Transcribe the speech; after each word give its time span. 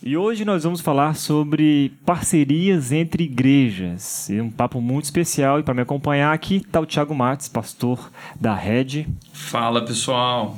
E 0.00 0.16
hoje 0.16 0.44
nós 0.44 0.62
vamos 0.62 0.80
falar 0.80 1.14
sobre 1.16 1.92
parcerias 2.06 2.92
entre 2.92 3.24
igrejas. 3.24 4.30
É 4.30 4.40
um 4.40 4.50
papo 4.50 4.80
muito 4.80 5.04
especial 5.04 5.58
e 5.58 5.62
para 5.64 5.74
me 5.74 5.82
acompanhar 5.82 6.32
aqui 6.32 6.56
está 6.56 6.80
o 6.80 6.86
Thiago 6.86 7.14
Matos, 7.14 7.48
pastor 7.48 8.10
da 8.40 8.54
Red. 8.54 9.06
Fala 9.32 9.84
pessoal, 9.84 10.56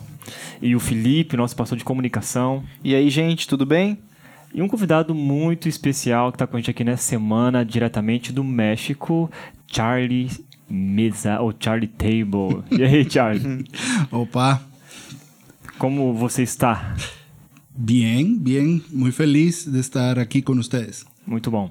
e 0.61 0.77
o 0.77 0.81
Felipe, 0.81 1.37
nosso 1.37 1.57
pastor 1.57 1.79
de 1.79 1.85
comunicação. 1.85 2.63
E 2.85 2.95
aí, 2.95 3.09
gente, 3.09 3.49
tudo 3.49 3.65
bem? 3.65 3.99
E 4.53 4.61
um 4.61 4.69
convidado 4.69 5.15
muito 5.15 5.69
especial 5.69 6.31
que 6.31 6.37
está 6.37 6.47
com 6.47 6.57
a 6.57 6.61
gente 6.61 6.71
aqui 6.71 6.85
nessa 6.85 7.05
semana, 7.05 7.65
diretamente 7.65 8.33
do 8.33 8.45
México, 8.45 9.31
Charlie 9.67 10.31
Mesa, 10.69 11.41
ou 11.41 11.55
Charlie 11.59 11.89
Table. 11.89 12.63
E 12.71 12.83
aí, 12.83 13.09
Charlie? 13.09 13.65
Opa! 14.13 14.61
Como 15.79 16.13
você 16.13 16.43
está? 16.43 16.95
Bien, 17.83 18.37
bien. 18.37 18.83
Muito 18.93 19.17
feliz 19.17 19.65
de 19.65 19.79
estar 19.79 20.19
aqui 20.19 20.43
com 20.43 20.55
vocês. 20.55 21.07
Muito 21.27 21.51
bom. 21.51 21.71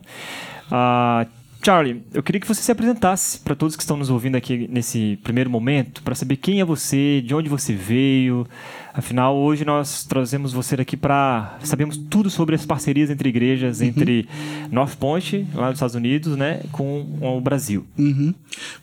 Uh, 0.72 1.30
Charlie, 1.64 2.02
eu 2.12 2.24
queria 2.24 2.42
que 2.42 2.48
você 2.48 2.64
se 2.64 2.72
apresentasse 2.72 3.38
para 3.38 3.54
todos 3.54 3.76
que 3.76 3.84
estão 3.84 3.96
nos 3.96 4.10
ouvindo 4.10 4.36
aqui 4.36 4.68
nesse 4.72 5.20
primeiro 5.24 5.52
momento, 5.52 6.02
para 6.02 6.16
saber 6.16 6.38
quem 6.38 6.62
é 6.62 6.66
você, 6.66 7.22
de 7.22 7.36
onde 7.36 7.48
você 7.48 7.76
veio. 7.76 8.48
Afinal, 8.92 9.38
hoje 9.38 9.64
nós 9.64 10.04
trazemos 10.04 10.52
você 10.52 10.74
aqui 10.76 10.98
para 10.98 11.60
sabemos 11.64 11.96
tudo 11.96 12.28
sobre 12.28 12.56
as 12.56 12.66
parcerias 12.66 13.12
entre 13.12 13.30
igrejas, 13.30 13.80
uhum. 13.80 13.88
entre 13.88 14.28
North 14.72 14.96
Point, 14.96 15.48
lá 15.54 15.68
nos 15.68 15.76
Estados 15.76 15.96
Unidos, 15.96 16.36
né, 16.36 16.62
com 16.72 17.06
o 17.22 17.40
Brasil. 17.40 17.86
Uhum. 18.00 18.34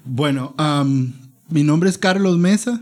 Bueno, 0.05 0.55
um, 0.61 1.11
mi 1.51 1.65
nombre 1.65 1.89
es 1.89 1.97
Carlos 1.97 2.37
Mesa, 2.37 2.81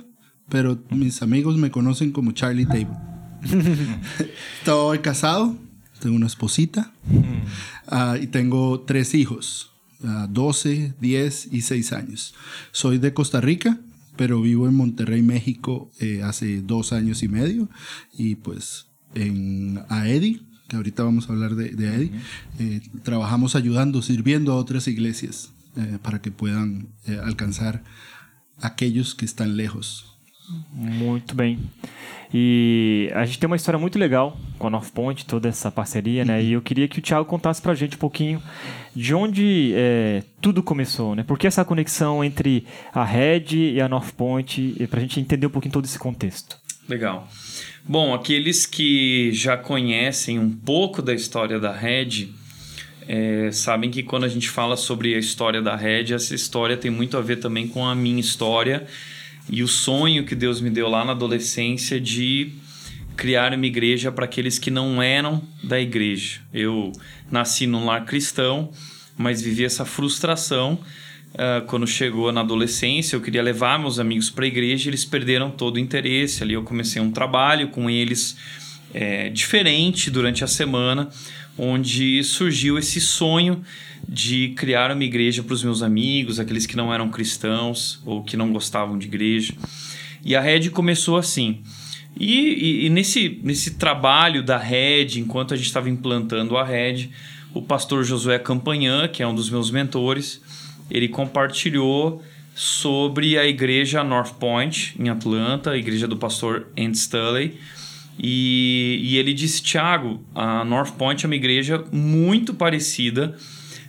pero 0.50 0.78
mis 0.90 1.22
amigos 1.22 1.56
me 1.56 1.70
conocen 1.70 2.10
como 2.12 2.32
Charlie 2.34 2.66
Table. 2.66 3.13
Estoy 4.58 4.98
casado, 5.00 5.56
tengo 6.00 6.16
una 6.16 6.26
esposita 6.26 6.92
uh, 7.90 8.16
y 8.20 8.26
tengo 8.26 8.80
tres 8.80 9.14
hijos. 9.14 9.70
12, 10.28 10.94
10 11.00 11.48
y 11.52 11.62
6 11.62 11.92
años. 11.92 12.34
Soy 12.72 12.98
de 12.98 13.14
Costa 13.14 13.40
Rica, 13.40 13.80
pero 14.16 14.40
vivo 14.40 14.68
en 14.68 14.74
Monterrey, 14.74 15.22
México, 15.22 15.90
eh, 15.98 16.22
hace 16.22 16.60
dos 16.60 16.92
años 16.92 17.22
y 17.22 17.28
medio. 17.28 17.68
Y 18.12 18.36
pues 18.36 18.86
en 19.14 19.80
AEDI, 19.88 20.46
que 20.68 20.76
ahorita 20.76 21.02
vamos 21.02 21.28
a 21.28 21.32
hablar 21.32 21.54
de, 21.54 21.70
de 21.70 21.88
AEDI, 21.88 22.10
eh, 22.58 22.80
trabajamos 23.02 23.56
ayudando, 23.56 24.02
sirviendo 24.02 24.52
a 24.52 24.56
otras 24.56 24.88
iglesias 24.88 25.52
eh, 25.76 25.98
para 26.02 26.20
que 26.20 26.30
puedan 26.30 26.88
alcanzar 27.22 27.82
aquellos 28.60 29.14
que 29.14 29.24
están 29.24 29.56
lejos. 29.56 30.04
Muito 30.72 31.34
bem. 31.34 31.58
E 32.36 33.12
a 33.14 33.24
gente 33.24 33.38
tem 33.38 33.46
uma 33.46 33.54
história 33.54 33.78
muito 33.78 33.96
legal 33.96 34.36
com 34.58 34.66
a 34.66 34.70
North 34.70 34.90
Point, 34.90 35.24
toda 35.24 35.48
essa 35.48 35.70
parceria, 35.70 36.24
né? 36.24 36.42
E 36.42 36.54
eu 36.54 36.60
queria 36.60 36.88
que 36.88 36.98
o 36.98 37.02
Thiago 37.02 37.24
contasse 37.24 37.62
pra 37.62 37.76
gente 37.76 37.94
um 37.94 37.98
pouquinho 38.00 38.42
de 38.92 39.14
onde 39.14 39.72
é, 39.72 40.24
tudo 40.40 40.60
começou, 40.60 41.14
né? 41.14 41.22
Por 41.22 41.38
que 41.38 41.46
essa 41.46 41.64
conexão 41.64 42.24
entre 42.24 42.66
a 42.92 43.04
Red 43.04 43.54
e 43.54 43.80
a 43.80 43.88
North 43.88 44.10
Point, 44.16 44.84
pra 44.90 45.00
gente 45.00 45.20
entender 45.20 45.46
um 45.46 45.50
pouquinho 45.50 45.72
todo 45.72 45.84
esse 45.84 45.96
contexto. 45.96 46.58
Legal. 46.88 47.28
Bom, 47.84 48.12
aqueles 48.12 48.66
que 48.66 49.30
já 49.32 49.56
conhecem 49.56 50.36
um 50.36 50.50
pouco 50.50 51.00
da 51.00 51.14
história 51.14 51.60
da 51.60 51.72
Red 51.72 52.30
é, 53.06 53.50
sabem 53.52 53.92
que 53.92 54.02
quando 54.02 54.24
a 54.24 54.28
gente 54.28 54.50
fala 54.50 54.76
sobre 54.76 55.14
a 55.14 55.18
história 55.20 55.62
da 55.62 55.76
Red, 55.76 56.12
essa 56.12 56.34
história 56.34 56.76
tem 56.76 56.90
muito 56.90 57.16
a 57.16 57.20
ver 57.20 57.36
também 57.36 57.68
com 57.68 57.86
a 57.86 57.94
minha 57.94 58.20
história 58.20 58.88
e 59.50 59.62
o 59.62 59.68
sonho 59.68 60.24
que 60.24 60.34
Deus 60.34 60.60
me 60.60 60.70
deu 60.70 60.88
lá 60.88 61.04
na 61.04 61.12
adolescência 61.12 62.00
de 62.00 62.52
criar 63.16 63.52
uma 63.52 63.66
igreja 63.66 64.10
para 64.10 64.24
aqueles 64.24 64.58
que 64.58 64.70
não 64.70 65.02
eram 65.02 65.42
da 65.62 65.80
igreja. 65.80 66.40
Eu 66.52 66.92
nasci 67.30 67.66
num 67.66 67.84
lar 67.84 68.04
cristão, 68.04 68.70
mas 69.16 69.40
vivi 69.40 69.64
essa 69.64 69.84
frustração 69.84 70.78
uh, 71.34 71.64
quando 71.66 71.86
chegou 71.86 72.32
na 72.32 72.40
adolescência. 72.40 73.16
Eu 73.16 73.20
queria 73.20 73.42
levar 73.42 73.78
meus 73.78 73.98
amigos 73.98 74.30
para 74.30 74.44
a 74.44 74.48
igreja, 74.48 74.90
eles 74.90 75.04
perderam 75.04 75.50
todo 75.50 75.76
o 75.76 75.78
interesse. 75.78 76.42
Ali 76.42 76.54
eu 76.54 76.62
comecei 76.62 77.00
um 77.00 77.10
trabalho 77.10 77.68
com 77.68 77.88
eles 77.88 78.36
é, 78.92 79.28
diferente 79.28 80.10
durante 80.10 80.44
a 80.44 80.46
semana, 80.46 81.08
onde 81.58 82.22
surgiu 82.24 82.78
esse 82.78 83.00
sonho 83.00 83.62
de 84.08 84.50
criar 84.50 84.90
uma 84.90 85.04
igreja 85.04 85.42
para 85.42 85.54
os 85.54 85.62
meus 85.62 85.82
amigos, 85.82 86.38
aqueles 86.38 86.66
que 86.66 86.76
não 86.76 86.92
eram 86.92 87.08
cristãos 87.08 88.00
ou 88.04 88.22
que 88.22 88.36
não 88.36 88.52
gostavam 88.52 88.98
de 88.98 89.06
igreja. 89.06 89.54
E 90.24 90.34
a 90.34 90.40
Red 90.40 90.70
começou 90.70 91.16
assim. 91.16 91.62
E, 92.18 92.38
e, 92.38 92.86
e 92.86 92.90
nesse, 92.90 93.40
nesse 93.42 93.72
trabalho 93.72 94.42
da 94.42 94.56
Red, 94.56 95.18
enquanto 95.18 95.54
a 95.54 95.56
gente 95.56 95.66
estava 95.66 95.90
implantando 95.90 96.56
a 96.56 96.64
Red, 96.64 97.10
o 97.52 97.62
pastor 97.62 98.04
Josué 98.04 98.38
Campanhã, 98.38 99.08
que 99.08 99.22
é 99.22 99.26
um 99.26 99.34
dos 99.34 99.50
meus 99.50 99.70
mentores, 99.70 100.40
ele 100.90 101.08
compartilhou 101.08 102.22
sobre 102.54 103.36
a 103.36 103.46
igreja 103.46 104.04
North 104.04 104.34
Point, 104.34 104.94
em 104.98 105.08
Atlanta, 105.08 105.72
a 105.72 105.76
igreja 105.76 106.06
do 106.06 106.16
pastor 106.16 106.68
Andy 106.78 106.96
Stanley. 106.96 107.58
E, 108.18 109.00
e 109.02 109.16
ele 109.16 109.32
disse: 109.32 109.62
Tiago, 109.62 110.24
a 110.34 110.64
North 110.64 110.92
Point 110.92 111.24
é 111.24 111.28
uma 111.28 111.34
igreja 111.34 111.84
muito 111.92 112.54
parecida 112.54 113.36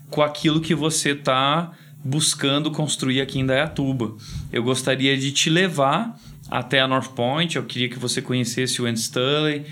com 0.09 0.21
aquilo 0.21 0.61
que 0.61 0.73
você 0.73 1.11
está 1.11 1.71
buscando 2.03 2.69
construir 2.71 3.21
aqui 3.21 3.39
em 3.39 3.45
Dayatuba. 3.45 4.15
Eu 4.51 4.63
gostaria 4.63 5.17
de 5.17 5.31
te 5.31 5.49
levar 5.49 6.19
até 6.49 6.79
a 6.79 6.87
North 6.87 7.09
Point, 7.09 7.55
eu 7.55 7.63
queria 7.63 7.89
que 7.89 7.97
você 7.97 8.21
conhecesse 8.21 8.81
o 8.81 8.85
Andy 8.85 8.99
Stanley 8.99 9.65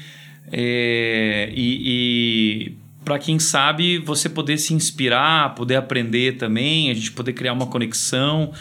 é, 0.51 1.51
e, 1.55 2.71
e 2.71 2.77
para 3.03 3.19
quem 3.19 3.39
sabe 3.39 3.97
você 3.97 4.29
poder 4.29 4.57
se 4.57 4.73
inspirar, 4.73 5.55
poder 5.55 5.75
aprender 5.75 6.37
também, 6.37 6.89
a 6.89 6.93
gente 6.93 7.11
poder 7.11 7.33
criar 7.33 7.53
uma 7.53 7.67
conexão. 7.67 8.51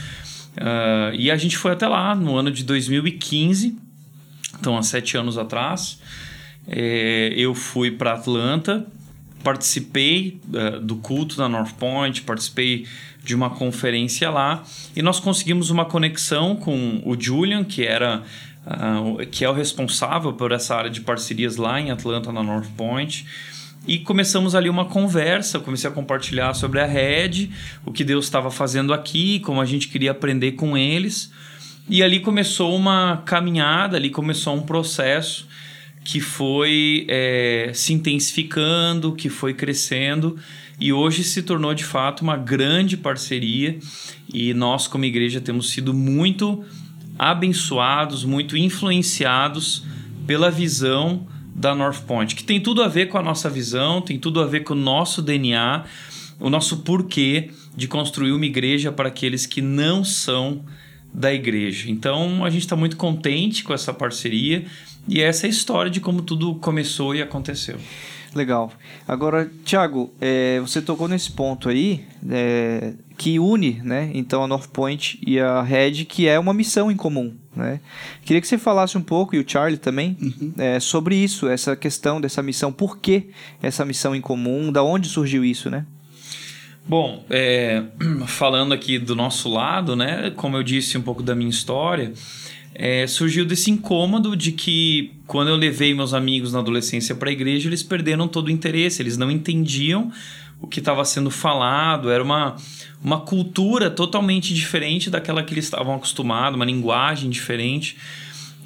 Uh, 0.52 1.14
e 1.14 1.30
a 1.30 1.36
gente 1.36 1.56
foi 1.56 1.72
até 1.72 1.86
lá 1.86 2.14
no 2.14 2.36
ano 2.36 2.50
de 2.50 2.64
2015, 2.64 3.76
então 4.58 4.76
há 4.76 4.82
sete 4.82 5.16
anos 5.16 5.38
atrás. 5.38 6.00
É, 6.66 7.32
eu 7.36 7.54
fui 7.54 7.90
para 7.90 8.12
Atlanta 8.12 8.86
participei 9.42 10.40
uh, 10.48 10.80
do 10.80 10.96
culto 10.96 11.36
da 11.36 11.48
North 11.48 11.74
Point, 11.74 12.22
participei 12.22 12.86
de 13.22 13.34
uma 13.34 13.50
conferência 13.50 14.30
lá 14.30 14.62
e 14.96 15.02
nós 15.02 15.20
conseguimos 15.20 15.70
uma 15.70 15.84
conexão 15.84 16.56
com 16.56 17.02
o 17.04 17.20
Julian, 17.20 17.64
que 17.64 17.84
era 17.84 18.22
uh, 18.66 19.26
que 19.26 19.44
é 19.44 19.50
o 19.50 19.52
responsável 19.52 20.32
por 20.32 20.52
essa 20.52 20.74
área 20.74 20.90
de 20.90 21.00
parcerias 21.00 21.56
lá 21.56 21.80
em 21.80 21.90
Atlanta 21.90 22.32
na 22.32 22.42
North 22.42 22.70
Point. 22.76 23.26
E 23.86 23.98
começamos 23.98 24.54
ali 24.54 24.70
uma 24.70 24.84
conversa, 24.84 25.58
comecei 25.58 25.90
a 25.90 25.92
compartilhar 25.92 26.54
sobre 26.54 26.80
a 26.80 26.86
Red, 26.86 27.50
o 27.84 27.90
que 27.90 28.04
Deus 28.04 28.26
estava 28.26 28.48
fazendo 28.48 28.94
aqui, 28.94 29.40
como 29.40 29.60
a 29.60 29.64
gente 29.64 29.88
queria 29.88 30.12
aprender 30.12 30.52
com 30.52 30.76
eles. 30.76 31.32
E 31.92 32.02
ali 32.02 32.20
começou 32.20 32.74
uma 32.74 33.18
caminhada, 33.26 33.98
ali 33.98 34.08
começou 34.08 34.56
um 34.56 34.62
processo 34.62 35.46
que 36.02 36.20
foi 36.20 37.04
é, 37.06 37.70
se 37.74 37.92
intensificando, 37.92 39.12
que 39.12 39.28
foi 39.28 39.52
crescendo 39.52 40.38
e 40.80 40.90
hoje 40.90 41.22
se 41.22 41.42
tornou 41.42 41.74
de 41.74 41.84
fato 41.84 42.22
uma 42.22 42.34
grande 42.34 42.96
parceria. 42.96 43.78
E 44.32 44.54
nós, 44.54 44.86
como 44.86 45.04
igreja, 45.04 45.38
temos 45.38 45.68
sido 45.68 45.92
muito 45.92 46.64
abençoados, 47.18 48.24
muito 48.24 48.56
influenciados 48.56 49.84
pela 50.26 50.50
visão 50.50 51.26
da 51.54 51.74
North 51.74 52.06
Point, 52.06 52.34
que 52.34 52.42
tem 52.42 52.58
tudo 52.58 52.82
a 52.82 52.88
ver 52.88 53.10
com 53.10 53.18
a 53.18 53.22
nossa 53.22 53.50
visão, 53.50 54.00
tem 54.00 54.18
tudo 54.18 54.40
a 54.40 54.46
ver 54.46 54.60
com 54.60 54.72
o 54.72 54.76
nosso 54.78 55.20
DNA, 55.20 55.84
o 56.40 56.48
nosso 56.48 56.78
porquê 56.78 57.50
de 57.76 57.86
construir 57.86 58.32
uma 58.32 58.46
igreja 58.46 58.90
para 58.90 59.08
aqueles 59.08 59.44
que 59.44 59.60
não 59.60 60.02
são 60.02 60.64
da 61.12 61.32
igreja. 61.32 61.90
Então 61.90 62.44
a 62.44 62.50
gente 62.50 62.62
está 62.62 62.76
muito 62.76 62.96
contente 62.96 63.62
com 63.64 63.74
essa 63.74 63.92
parceria 63.92 64.64
e 65.08 65.20
essa 65.20 65.46
é 65.46 65.48
a 65.48 65.50
história 65.50 65.90
de 65.90 66.00
como 66.00 66.22
tudo 66.22 66.54
começou 66.56 67.14
e 67.14 67.22
aconteceu. 67.22 67.78
Legal. 68.34 68.72
Agora, 69.06 69.50
Thiago, 69.64 70.12
é, 70.18 70.58
você 70.60 70.80
tocou 70.80 71.06
nesse 71.06 71.30
ponto 71.30 71.68
aí 71.68 72.04
é, 72.30 72.94
que 73.18 73.38
une, 73.38 73.80
né? 73.84 74.10
Então 74.14 74.42
a 74.42 74.46
North 74.46 74.68
Point 74.68 75.18
e 75.26 75.38
a 75.38 75.62
Red, 75.62 76.06
que 76.06 76.26
é 76.26 76.38
uma 76.38 76.54
missão 76.54 76.90
em 76.90 76.96
comum, 76.96 77.34
né? 77.54 77.78
Queria 78.24 78.40
que 78.40 78.46
você 78.46 78.56
falasse 78.56 78.96
um 78.96 79.02
pouco 79.02 79.36
e 79.36 79.38
o 79.38 79.44
Charlie 79.46 79.76
também 79.76 80.16
uhum. 80.20 80.52
é, 80.56 80.80
sobre 80.80 81.14
isso, 81.14 81.46
essa 81.46 81.76
questão 81.76 82.20
dessa 82.20 82.42
missão. 82.42 82.72
Por 82.72 82.98
que 82.98 83.28
essa 83.62 83.84
missão 83.84 84.14
em 84.14 84.20
comum? 84.20 84.72
Da 84.72 84.82
onde 84.82 85.08
surgiu 85.08 85.44
isso, 85.44 85.68
né? 85.68 85.84
Bom, 86.86 87.24
é, 87.30 87.84
falando 88.26 88.72
aqui 88.74 88.98
do 88.98 89.14
nosso 89.14 89.48
lado, 89.48 89.94
né? 89.94 90.30
Como 90.36 90.56
eu 90.56 90.62
disse 90.62 90.98
um 90.98 91.02
pouco 91.02 91.22
da 91.22 91.34
minha 91.34 91.50
história, 91.50 92.12
é, 92.74 93.06
surgiu 93.06 93.44
desse 93.44 93.70
incômodo 93.70 94.36
de 94.36 94.52
que 94.52 95.12
quando 95.26 95.48
eu 95.48 95.56
levei 95.56 95.94
meus 95.94 96.12
amigos 96.14 96.52
na 96.52 96.58
adolescência 96.58 97.14
para 97.14 97.28
a 97.28 97.32
igreja, 97.32 97.68
eles 97.68 97.82
perderam 97.82 98.26
todo 98.26 98.48
o 98.48 98.50
interesse, 98.50 99.02
eles 99.02 99.16
não 99.16 99.30
entendiam 99.30 100.10
o 100.60 100.66
que 100.66 100.78
estava 100.78 101.04
sendo 101.04 101.30
falado, 101.30 102.10
era 102.10 102.22
uma, 102.22 102.56
uma 103.02 103.20
cultura 103.20 103.90
totalmente 103.90 104.54
diferente 104.54 105.10
daquela 105.10 105.42
que 105.42 105.52
eles 105.52 105.64
estavam 105.64 105.94
acostumados, 105.94 106.56
uma 106.56 106.64
linguagem 106.64 107.28
diferente. 107.30 107.96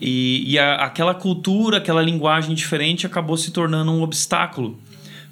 E, 0.01 0.45
e 0.47 0.59
a, 0.59 0.75
aquela 0.75 1.15
cultura, 1.15 1.79
aquela 1.79 2.03
linguagem 2.03 2.55
diferente 2.55 3.07
acabou 3.07 3.37
se 3.37 3.51
tornando 3.51 3.91
um 3.91 4.03
obstáculo 4.03 4.79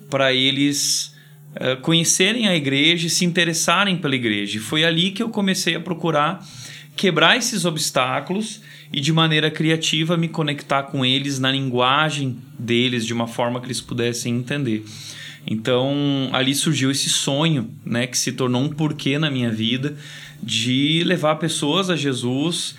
para 0.08 0.32
eles 0.32 1.13
uh, 1.56 1.80
conhecerem 1.80 2.48
a 2.48 2.54
igreja 2.54 3.06
e 3.06 3.10
se 3.10 3.24
interessarem 3.24 3.96
pela 3.96 4.14
igreja. 4.14 4.58
E 4.58 4.60
foi 4.60 4.84
ali 4.84 5.10
que 5.10 5.22
eu 5.22 5.28
comecei 5.28 5.74
a 5.74 5.80
procurar 5.80 6.44
quebrar 6.96 7.36
esses 7.36 7.64
obstáculos 7.64 8.60
e 8.92 9.00
de 9.00 9.12
maneira 9.12 9.50
criativa 9.50 10.16
me 10.16 10.28
conectar 10.28 10.84
com 10.84 11.04
eles 11.04 11.38
na 11.38 11.50
linguagem 11.50 12.38
deles 12.58 13.04
de 13.04 13.12
uma 13.12 13.26
forma 13.26 13.60
que 13.60 13.66
eles 13.66 13.80
pudessem 13.80 14.36
entender. 14.36 14.84
Então 15.46 16.30
ali 16.32 16.54
surgiu 16.54 16.90
esse 16.90 17.10
sonho, 17.10 17.70
né, 17.84 18.06
que 18.06 18.16
se 18.16 18.32
tornou 18.32 18.62
um 18.62 18.68
porquê 18.68 19.18
na 19.18 19.30
minha 19.30 19.50
vida 19.50 19.96
de 20.42 21.02
levar 21.04 21.36
pessoas 21.36 21.90
a 21.90 21.96
Jesus 21.96 22.76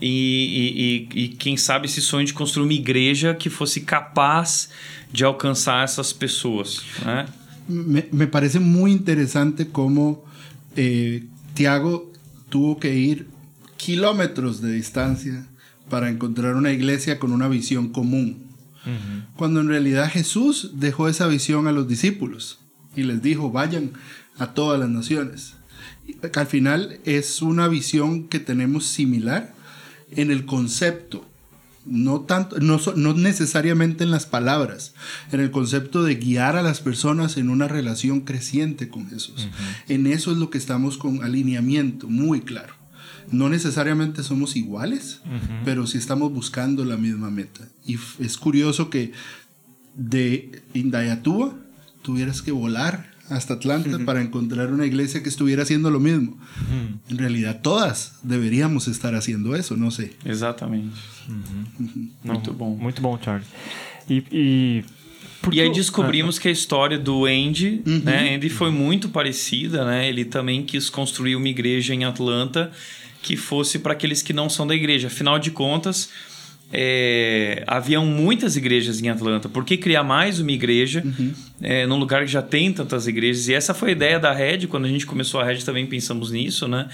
e, 0.00 1.08
e, 1.14 1.22
e, 1.22 1.28
quem 1.28 1.56
sabe 1.56 1.86
esse 1.86 2.02
sonho 2.02 2.26
de 2.26 2.34
construir 2.34 2.64
uma 2.64 2.72
igreja 2.74 3.34
que 3.34 3.48
fosse 3.48 3.80
capaz 3.80 4.68
de 5.10 5.24
alcançar 5.24 5.84
essas 5.84 6.12
pessoas. 6.12 6.82
Né? 7.02 7.26
Me, 7.68 8.08
me 8.12 8.26
parece 8.26 8.60
muy 8.60 8.92
interesante 8.92 9.68
como 9.68 10.24
eh, 10.76 11.24
Tiago 11.54 12.12
tuvo 12.48 12.78
que 12.78 12.94
ir 12.94 13.26
kilómetros 13.76 14.60
de 14.60 14.72
distancia 14.72 15.46
para 15.88 16.10
encontrar 16.10 16.54
una 16.54 16.72
iglesia 16.72 17.18
con 17.18 17.32
una 17.32 17.48
visión 17.48 17.88
común. 17.88 18.44
Cuando 19.36 19.60
en 19.60 19.68
realidad 19.68 20.08
Jesús 20.08 20.70
dejó 20.74 21.08
esa 21.08 21.26
visión 21.26 21.66
a 21.66 21.72
los 21.72 21.88
discípulos 21.88 22.60
y 22.94 23.02
les 23.02 23.20
dijo, 23.20 23.50
vayan 23.50 23.94
a 24.38 24.54
todas 24.54 24.78
las 24.78 24.88
naciones. 24.88 25.54
Al 26.36 26.46
final 26.46 27.00
es 27.04 27.42
una 27.42 27.66
visión 27.66 28.28
que 28.28 28.38
tenemos 28.38 28.86
similar 28.86 29.52
en 30.12 30.30
el 30.30 30.46
concepto, 30.46 31.26
no, 31.86 32.20
tanto, 32.22 32.58
no, 32.58 32.80
no, 32.96 33.14
necesariamente 33.14 34.04
en 34.04 34.10
las 34.10 34.26
palabras, 34.26 34.94
en 35.32 35.40
el 35.40 35.50
concepto 35.50 36.02
de 36.02 36.16
guiar 36.16 36.56
a 36.56 36.62
las 36.62 36.80
personas 36.80 37.36
en 37.36 37.48
una 37.48 37.68
relación 37.68 38.20
creciente 38.22 38.88
con 38.88 39.08
Jesús. 39.08 39.48
En 39.88 40.06
eso 40.06 40.32
es 40.32 40.38
lo 40.38 40.50
que 40.50 40.58
estamos 40.58 40.98
con 40.98 41.22
alineamiento 41.22 42.08
muy 42.08 42.40
claro. 42.40 42.74
No 43.30 43.48
necesariamente 43.48 44.22
somos 44.22 44.56
iguales, 44.56 45.20
pero 45.64 45.86
sí 45.86 45.98
estamos 45.98 46.32
buscando 46.32 46.84
la 46.84 46.96
misma 46.96 47.30
meta. 47.30 47.68
Y 47.84 47.98
es 48.18 48.36
curioso 48.36 48.90
que 48.90 49.12
de 49.94 50.62
Indayatúa 50.74 51.56
tuvieras 52.02 52.42
que 52.42 52.52
volar 52.52 53.15
hasta 53.28 53.54
Atlanta 53.54 53.98
para 54.04 54.22
encontrar 54.22 54.72
una 54.72 54.86
iglesia 54.86 55.22
que 55.22 55.28
estuviera 55.28 55.62
haciendo 55.62 55.90
lo 55.90 56.00
mismo. 56.00 56.36
En 57.08 57.18
realidad 57.18 57.60
todas 57.62 58.18
deberíamos 58.22 58.88
estar 58.88 59.14
haciendo 59.14 59.54
eso, 59.56 59.76
no 59.76 59.90
sé. 59.90 60.12
Exatamente. 60.24 60.96
Muito 62.22 62.52
bom. 62.52 62.76
Muito 62.76 63.02
bom, 63.02 63.18
Charlie. 63.22 63.46
E, 64.08 64.24
e... 64.30 64.84
E 65.52 65.60
aí 65.60 65.70
descobrimos 65.70 66.38
ah, 66.38 66.40
que 66.40 66.48
a 66.48 66.50
história 66.50 66.98
do 66.98 67.24
Andy, 67.24 67.82
uhum. 67.86 68.00
né, 68.00 68.34
Andy 68.34 68.48
foi 68.48 68.70
muito 68.70 69.08
parecida, 69.08 69.84
né? 69.84 70.08
Ele 70.08 70.24
também 70.24 70.64
quis 70.64 70.90
construir 70.90 71.36
uma 71.36 71.48
igreja 71.48 71.94
em 71.94 72.04
Atlanta 72.04 72.72
que 73.22 73.36
fosse 73.36 73.78
para 73.78 73.92
aqueles 73.92 74.22
que 74.22 74.32
não 74.32 74.48
são 74.48 74.66
da 74.66 74.74
igreja. 74.74 75.06
Afinal 75.06 75.38
de 75.38 75.52
contas, 75.52 76.10
é, 76.72 77.62
haviam 77.66 78.04
muitas 78.04 78.56
igrejas 78.56 79.00
em 79.00 79.08
Atlanta. 79.08 79.48
Por 79.48 79.64
que 79.64 79.76
criar 79.76 80.02
mais 80.02 80.40
uma 80.40 80.50
igreja 80.50 81.02
uhum. 81.04 81.32
é, 81.60 81.86
num 81.86 81.96
lugar 81.96 82.24
que 82.24 82.30
já 82.30 82.42
tem 82.42 82.72
tantas 82.72 83.06
igrejas? 83.06 83.48
E 83.48 83.54
essa 83.54 83.72
foi 83.72 83.90
a 83.90 83.92
ideia 83.92 84.18
da 84.18 84.32
Red. 84.32 84.66
Quando 84.66 84.84
a 84.84 84.88
gente 84.88 85.06
começou 85.06 85.40
a 85.40 85.44
Red 85.44 85.58
também 85.58 85.86
pensamos 85.86 86.30
nisso, 86.30 86.66
né? 86.66 86.88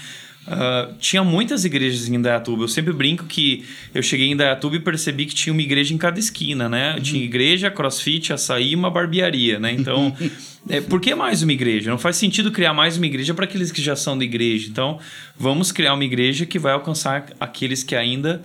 Uh, 0.45 0.93
tinha 0.99 1.23
muitas 1.23 1.63
igrejas 1.63 2.07
em 2.09 2.15
Indaiatuba. 2.15 2.63
Eu 2.65 2.67
sempre 2.67 2.91
brinco 2.91 3.25
que 3.25 3.63
eu 3.95 4.03
cheguei 4.03 4.27
em 4.27 4.33
Indaiatuba 4.33 4.75
e 4.75 4.79
percebi 4.79 5.25
que 5.25 5.33
tinha 5.33 5.53
uma 5.53 5.61
igreja 5.61 5.93
em 5.93 5.97
cada 5.97 6.19
esquina, 6.19 6.67
né? 6.67 6.95
Uhum. 6.95 7.01
Tinha 7.01 7.23
igreja, 7.23 7.71
crossfit, 7.71 8.33
açaí 8.33 8.71
e 8.71 8.75
uma 8.75 8.91
barbearia, 8.91 9.57
né? 9.57 9.71
Então, 9.71 10.13
é, 10.69 10.81
por 10.81 10.99
que 10.99 11.15
mais 11.15 11.41
uma 11.41 11.53
igreja? 11.53 11.89
Não 11.89 11.97
faz 11.97 12.17
sentido 12.17 12.51
criar 12.51 12.73
mais 12.73 12.97
uma 12.97 13.05
igreja 13.05 13.33
para 13.33 13.45
aqueles 13.45 13.71
que 13.71 13.81
já 13.81 13.95
são 13.95 14.17
da 14.17 14.25
igreja. 14.25 14.67
Então, 14.69 14.99
vamos 15.37 15.71
criar 15.71 15.93
uma 15.93 16.03
igreja 16.03 16.45
que 16.45 16.59
vai 16.59 16.73
alcançar 16.73 17.25
aqueles 17.39 17.81
que 17.81 17.95
ainda 17.95 18.43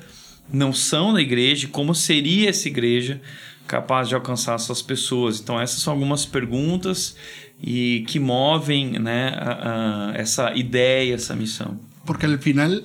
não 0.52 0.72
são 0.72 1.12
da 1.12 1.20
igreja, 1.20 1.68
como 1.68 1.94
seria 1.94 2.50
essa 2.50 2.68
igreja 2.68 3.20
capaz 3.66 4.08
de 4.08 4.14
alcançar 4.14 4.54
essas 4.54 4.82
pessoas. 4.82 5.40
Então 5.40 5.60
essas 5.60 5.80
são 5.80 5.92
algumas 5.92 6.24
perguntas 6.24 7.16
e 7.62 8.04
que 8.08 8.18
movem 8.18 8.98
né, 8.98 9.28
a, 9.36 10.10
a, 10.10 10.16
essa 10.16 10.54
ideia, 10.56 11.14
essa 11.14 11.36
missão. 11.36 11.78
Porque 12.06 12.24
al 12.24 12.38
final 12.38 12.82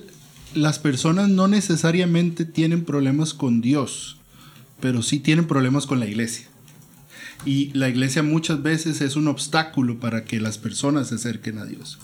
las 0.54 0.78
personas 0.78 1.28
no 1.28 1.48
necesariamente 1.48 2.44
tienen 2.44 2.84
problemas 2.84 3.32
con 3.32 3.60
Dios, 3.60 4.16
pero 4.80 5.02
sí 5.02 5.18
tienen 5.18 5.46
problemas 5.46 5.86
con 5.86 5.98
la 5.98 6.06
iglesia. 6.06 6.46
Y 7.44 7.70
la 7.74 7.88
iglesia 7.88 8.22
muchas 8.22 8.62
veces 8.62 9.00
es 9.00 9.16
un 9.16 9.28
obstáculo 9.28 9.98
para 9.98 10.24
que 10.24 10.40
las 10.40 10.58
personas 10.58 11.08
se 11.08 11.16
acerquen 11.16 11.58
a 11.58 11.64
Dios. 11.64 11.98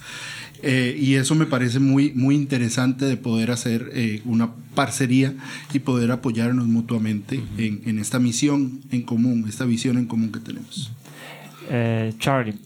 Eh, 0.63 0.99
y 1.01 1.15
eso 1.15 1.35
me 1.35 1.47
parece 1.47 1.79
muy, 1.79 2.13
muy 2.13 2.35
interesante 2.35 3.07
de 3.07 3.17
poder 3.17 3.51
hacer 3.51 3.91
eh, 3.95 4.21
una 4.27 4.51
parcería 4.75 5.35
y 5.73 5.79
poder 5.79 6.11
apoyarnos 6.11 6.67
mutuamente 6.67 7.39
uh 7.39 7.41
-huh. 7.41 7.67
en, 7.67 7.83
en, 7.87 7.99
esta 7.99 8.19
misión 8.19 8.81
en 8.91 9.03
común, 9.03 9.47
esta 9.49 9.65
visión 9.65 9.97
en 9.97 10.07
común 10.07 10.31
que 10.31 10.41
tenemos. 10.41 10.91
É, 11.71 12.13
Charlie, 12.19 12.57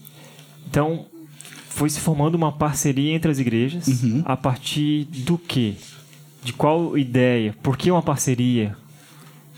então 0.67 1.05
foi 1.69 1.89
se 1.89 1.99
formando 1.99 2.35
uma 2.35 2.51
parceria 2.51 3.13
entre 3.13 3.31
as 3.31 3.39
igrejas 3.39 3.87
uhum. 3.87 4.23
a 4.25 4.35
partir 4.35 5.05
do 5.05 5.37
quê? 5.37 5.75
De 6.43 6.51
qual 6.53 6.97
ideia? 6.97 7.53
Por 7.61 7.77
que 7.77 7.91
uma 7.91 8.01
parceria 8.01 8.75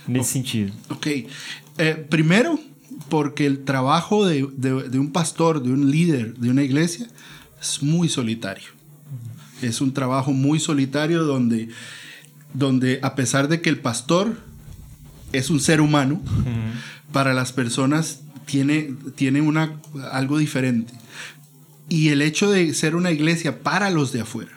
nesse 0.07 0.31
sentido? 0.31 0.73
Ok. 0.89 1.27
Eh, 1.77 1.93
primeiro, 1.93 2.59
porque 3.09 3.45
el 3.45 3.63
trabajo 3.63 4.25
de, 4.25 4.47
de, 4.55 4.89
de, 4.89 4.99
un 4.99 5.11
pastor, 5.11 5.61
de 5.61 5.71
un 5.71 5.91
líder 5.91 6.35
de 6.35 6.49
una 6.49 6.63
iglesia, 6.63 7.07
es 7.59 7.81
muy 7.81 8.09
solitario. 8.09 8.69
Es 9.61 9.81
un 9.81 9.93
trabajo 9.93 10.31
muy 10.31 10.59
solitario 10.59 11.23
donde, 11.23 11.69
donde 12.53 12.99
a 13.01 13.15
pesar 13.15 13.47
de 13.47 13.61
que 13.61 13.69
el 13.69 13.79
pastor 13.79 14.37
es 15.33 15.49
un 15.49 15.59
ser 15.59 15.81
humano, 15.81 16.21
para 17.11 17.33
las 17.33 17.51
personas 17.51 18.21
tiene, 18.45 18.93
tiene 19.15 19.41
una, 19.41 19.79
algo 20.11 20.37
diferente. 20.37 20.93
Y 21.89 22.09
el 22.09 22.21
hecho 22.21 22.51
de 22.51 22.73
ser 22.73 22.95
una 22.95 23.11
iglesia 23.11 23.63
para 23.63 23.89
los 23.89 24.11
de 24.11 24.21
afuera, 24.21 24.51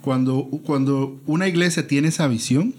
cuando, 0.00 0.44
cuando 0.64 1.20
una 1.26 1.48
iglesia 1.48 1.86
tiene 1.86 2.08
esa 2.08 2.28
visión, 2.28 2.74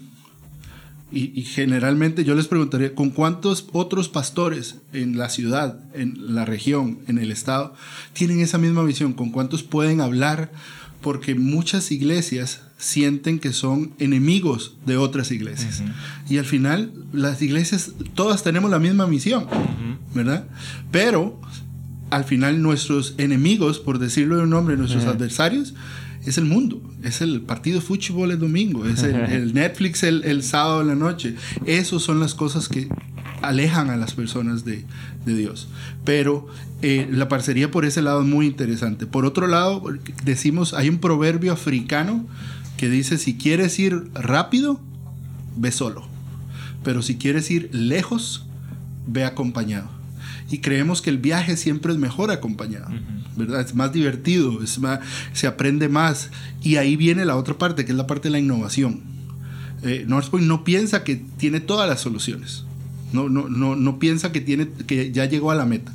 y, 1.10 1.42
generalmente 1.42 2.22
yo 2.22 2.34
les 2.34 2.48
preguntaría, 2.48 2.94
¿con 2.94 3.10
cuántos 3.10 3.66
otros 3.72 4.10
pastores 4.10 4.76
en 4.92 5.16
la 5.16 5.30
ciudad, 5.30 5.80
en 5.94 6.34
la 6.34 6.44
región, 6.44 6.98
en 7.08 7.18
el 7.18 7.32
estado, 7.32 7.74
tienen 8.12 8.40
esa 8.40 8.58
misma 8.58 8.82
visión? 8.82 9.14
¿Con 9.14 9.30
cuántos 9.30 9.62
pueden 9.62 10.02
hablar? 10.02 10.52
Porque 11.00 11.34
muchas 11.34 11.92
iglesias 11.92 12.60
sienten 12.76 13.38
que 13.38 13.54
son 13.54 13.94
enemigos 13.98 14.76
de 14.84 14.98
otras 14.98 15.30
iglesias. 15.30 15.82
Y 16.28 16.36
al 16.36 16.44
final, 16.44 16.92
las 17.12 17.40
iglesias, 17.40 17.92
todas 18.14 18.42
tenemos 18.42 18.70
la 18.70 18.78
misma 18.78 19.06
misión, 19.06 19.46
¿verdad? 20.14 20.46
Pero 20.90 21.40
al 22.10 22.24
final 22.24 22.60
nuestros 22.60 23.14
enemigos, 23.16 23.78
por 23.78 23.98
decirlo 23.98 24.36
de 24.36 24.42
un 24.42 24.50
nombre, 24.50 24.76
nuestros 24.76 25.04
adversarios, 25.06 25.74
es 26.24 26.38
el 26.38 26.44
mundo, 26.44 26.82
es 27.02 27.20
el 27.20 27.40
partido 27.40 27.80
de 27.80 27.86
fútbol 27.86 28.30
el 28.30 28.38
domingo, 28.38 28.86
es 28.86 29.02
el, 29.02 29.54
Netflix 29.54 30.02
el, 30.02 30.42
sábado 30.42 30.82
en 30.82 30.88
la 30.88 30.94
noche. 30.94 31.36
Esas 31.64 32.02
son 32.02 32.20
las 32.20 32.34
cosas 32.34 32.68
que 32.68 32.88
alejan 33.42 33.90
a 33.90 33.96
las 33.96 34.14
personas 34.14 34.64
de, 34.64 34.84
Dios. 35.24 35.68
Pero 36.04 36.46
eh, 36.80 37.06
la 37.10 37.28
parcería 37.28 37.70
por 37.70 37.84
ese 37.84 38.00
lado 38.00 38.22
es 38.22 38.26
muy 38.26 38.46
interesante. 38.46 39.06
Por 39.06 39.26
otro 39.26 39.46
lado, 39.46 39.82
decimos, 40.24 40.72
hay 40.72 40.88
un 40.88 40.98
proverbio 40.98 41.52
africano 41.52 42.26
que 42.78 42.88
dice, 42.88 43.18
si 43.18 43.36
quieres 43.36 43.78
ir 43.78 44.08
rápido, 44.14 44.80
ve 45.56 45.70
solo. 45.70 46.08
Pero 46.82 47.02
si 47.02 47.16
quieres 47.16 47.50
ir 47.50 47.68
lejos, 47.72 48.46
ve 49.06 49.24
acompañado 49.24 49.97
y 50.50 50.58
creemos 50.58 51.02
que 51.02 51.10
el 51.10 51.18
viaje 51.18 51.56
siempre 51.56 51.92
es 51.92 51.98
mejor 51.98 52.30
acompañado, 52.30 52.88
¿verdad? 53.36 53.60
Es 53.60 53.74
más 53.74 53.92
divertido, 53.92 54.62
es 54.62 54.78
más, 54.78 55.00
se 55.32 55.46
aprende 55.46 55.88
más. 55.88 56.30
Y 56.62 56.76
ahí 56.76 56.96
viene 56.96 57.24
la 57.24 57.36
otra 57.36 57.58
parte, 57.58 57.84
que 57.84 57.92
es 57.92 57.98
la 57.98 58.06
parte 58.06 58.28
de 58.28 58.32
la 58.32 58.38
innovación. 58.38 59.02
Eh, 59.82 60.04
Northpoint 60.06 60.46
no 60.46 60.64
piensa 60.64 61.04
que 61.04 61.16
tiene 61.36 61.60
todas 61.60 61.88
las 61.88 62.00
soluciones, 62.00 62.64
no, 63.12 63.28
no, 63.28 63.48
no, 63.48 63.76
no 63.76 63.98
piensa 63.98 64.32
que, 64.32 64.40
tiene, 64.40 64.68
que 64.86 65.12
ya 65.12 65.26
llegó 65.26 65.50
a 65.50 65.54
la 65.54 65.66
meta, 65.66 65.92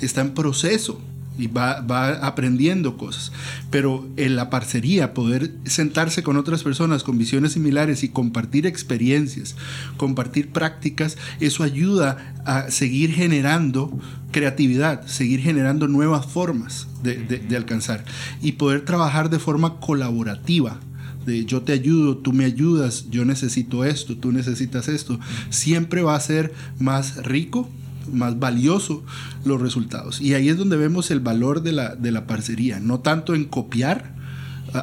está 0.00 0.22
en 0.22 0.32
proceso 0.32 1.00
y 1.38 1.46
va, 1.46 1.80
va, 1.80 2.26
aprendiendo 2.26 2.96
cosas. 2.96 3.32
Pero 3.70 4.08
en 4.16 4.36
la 4.36 4.50
parcería, 4.50 5.14
poder 5.14 5.52
sentarse 5.64 6.22
con 6.22 6.36
otras 6.36 6.62
personas 6.62 7.02
con 7.02 7.18
visiones 7.18 7.52
similares 7.52 8.02
y 8.02 8.08
compartir 8.08 8.66
experiencias, 8.66 9.56
compartir 9.96 10.50
prácticas, 10.50 11.16
eso 11.40 11.62
ayuda 11.62 12.34
a 12.44 12.70
seguir 12.70 13.12
generando 13.12 13.98
creatividad, 14.32 15.06
seguir 15.06 15.40
generando 15.40 15.88
nuevas 15.88 16.26
formas 16.26 16.88
de, 17.02 17.16
de, 17.16 17.38
de 17.38 17.56
alcanzar 17.56 18.04
y 18.42 18.52
poder 18.52 18.84
trabajar 18.84 19.30
de 19.30 19.38
forma 19.38 19.80
colaborativa 19.80 20.80
de 21.26 21.44
yo 21.44 21.62
te 21.62 21.72
ayudo, 21.72 22.18
tú 22.18 22.32
me 22.32 22.44
ayudas, 22.44 23.10
yo 23.10 23.24
necesito 23.24 23.84
esto, 23.84 24.16
tú 24.16 24.32
necesitas 24.32 24.88
esto, 24.88 25.18
siempre 25.50 26.02
va 26.02 26.14
a 26.14 26.20
ser 26.20 26.54
más 26.78 27.16
rico, 27.24 27.68
más 28.12 28.38
valioso 28.38 29.04
los 29.44 29.60
resultados. 29.60 30.20
Y 30.20 30.34
ahí 30.34 30.48
es 30.48 30.56
donde 30.56 30.76
vemos 30.76 31.10
el 31.10 31.20
valor 31.20 31.62
de 31.62 31.72
la, 31.72 31.94
de 31.94 32.10
la 32.12 32.26
parcería, 32.26 32.80
no 32.80 33.00
tanto 33.00 33.34
en 33.34 33.44
copiar 33.44 34.14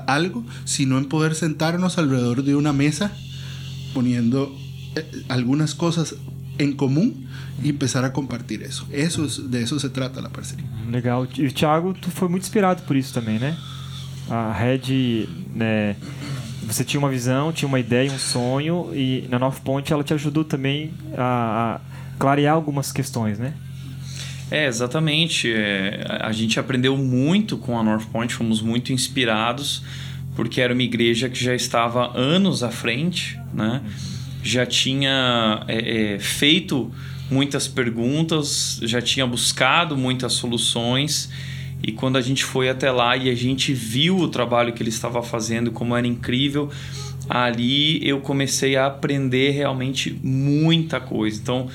algo, 0.08 0.44
sino 0.66 0.98
en 0.98 1.06
poder 1.06 1.36
sentarnos 1.36 1.98
alrededor 1.98 2.44
de 2.44 2.56
una 2.56 2.74
mesa 2.74 3.12
poniendo 3.94 4.56
eh, 4.96 5.06
algunas 5.30 5.76
cosas 5.76 6.16
en 6.58 6.74
común 6.74 7.28
e 7.64 7.70
empezar 7.70 8.04
a 8.06 8.12
compartir 8.12 8.62
isso. 8.62 8.88
Eso, 8.92 9.28
de 9.28 9.62
eso 9.62 9.80
se 9.80 9.90
trata 9.90 10.20
a 10.20 10.30
parceria. 10.30 10.66
Legal. 10.90 11.28
E 11.38 11.50
Thiago, 11.50 11.94
tu 11.94 12.10
foi 12.12 12.28
muito 12.30 12.44
inspirado 12.44 12.84
por 12.84 12.96
isso 12.96 13.14
também, 13.14 13.40
né? 13.40 13.58
A 14.30 14.54
Red, 14.54 15.28
né, 15.54 15.96
você 16.66 16.84
tinha 16.84 17.00
uma 17.00 17.10
visão, 17.10 17.52
tinha 17.52 17.68
uma 17.68 17.80
ideia, 17.80 18.12
um 18.12 18.18
sonho 18.18 18.90
e 18.94 19.28
na 19.30 19.38
North 19.38 19.60
Point 19.60 19.92
ela 19.92 20.04
te 20.04 20.14
ajudou 20.14 20.46
também 20.46 20.94
a 21.18 21.80
clarear 22.18 22.56
algumas 22.56 22.92
questões, 22.92 23.40
né? 23.40 23.54
É, 24.52 24.68
exatamente. 24.68 25.52
É, 25.52 26.06
a 26.22 26.32
gente 26.32 26.60
aprendeu 26.60 26.96
muito 26.98 27.58
com 27.58 27.78
a 27.78 27.84
North 27.84 28.06
Point, 28.12 28.34
fomos 28.34 28.62
muito 28.62 28.94
inspirados, 28.94 29.84
porque 30.36 30.62
era 30.62 30.74
uma 30.74 30.84
igreja 30.84 31.30
que 31.30 31.44
já 31.44 31.56
estava 31.56 32.18
anos 32.18 32.64
à 32.64 32.70
frente, 32.70 33.40
né? 33.54 33.82
já 34.44 34.66
tinha 34.66 35.64
é, 35.68 36.16
é, 36.16 36.20
feito 36.20 36.92
muitas 37.32 37.68
perguntas, 37.68 38.80
já 38.84 39.02
tinha 39.02 39.26
buscado 39.26 39.98
muitas 39.98 40.34
soluções. 40.34 41.30
E 41.82 41.92
quando 41.92 42.18
a 42.18 42.22
gente 42.22 42.44
foi 42.44 42.70
até 42.70 42.92
lá 42.92 43.16
e 43.16 43.30
a 43.30 43.36
gente 43.36 43.74
viu 43.74 44.18
o 44.18 44.28
trabalho 44.28 44.74
que 44.74 44.84
ele 44.84 44.90
estava 44.90 45.24
fazendo, 45.24 45.72
como 45.72 45.96
era 45.96 46.06
incrível, 46.06 46.70
ali 47.30 48.06
eu 48.08 48.20
comecei 48.20 48.76
a 48.76 48.88
aprender 48.88 49.52
realmente 49.52 50.18
muita 50.22 51.00
coisa. 51.00 51.40
Então, 51.42 51.70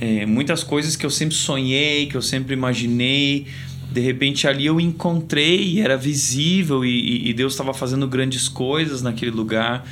é, 0.00 0.26
muitas 0.26 0.62
coisas 0.62 0.96
que 0.96 1.06
eu 1.06 1.10
sempre 1.10 1.34
sonhei, 1.34 2.06
que 2.06 2.16
eu 2.16 2.22
sempre 2.22 2.54
imaginei, 2.54 3.46
de 3.92 4.00
repente 4.00 4.48
ali 4.48 4.66
eu 4.66 4.80
encontrei 4.80 5.62
e 5.62 5.80
era 5.80 5.96
visível 5.96 6.84
e, 6.84 7.28
e 7.28 7.32
Deus 7.32 7.52
estava 7.52 7.72
fazendo 7.72 8.08
grandes 8.08 8.48
coisas 8.48 9.02
naquele 9.02 9.30
lugar. 9.30 9.84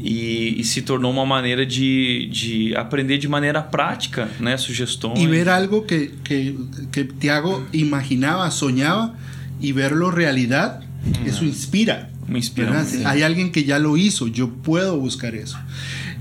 E, 0.00 0.60
e, 0.60 0.64
se 0.64 0.82
tornou 0.82 1.12
uma 1.12 1.24
maneira 1.24 1.64
de, 1.64 2.26
de 2.26 2.74
aprender 2.74 3.18
de 3.18 3.28
maneira 3.28 3.62
prática, 3.62 4.28
né? 4.40 4.56
Sugestões. 4.56 5.20
E 5.20 5.26
ver 5.28 5.48
algo 5.48 5.82
que, 5.82 6.10
que, 6.24 6.58
que 6.90 7.04
Tiago 7.04 7.64
imaginava, 7.72 8.50
sonhava, 8.50 9.14
e 9.60 9.72
verlo 9.72 10.10
realidade, 10.10 10.84
hum. 11.06 11.24
isso 11.24 11.44
inspira. 11.44 12.10
Me 12.26 12.38
inspira. 12.38 12.84
Hay 13.04 13.22
alguien 13.22 13.52
que 13.52 13.62
ya 13.62 13.78
lo 13.78 13.96
hizo, 13.96 14.26
yo 14.26 14.48
puedo 14.48 14.98
buscar 14.98 15.36
eso. 15.36 15.58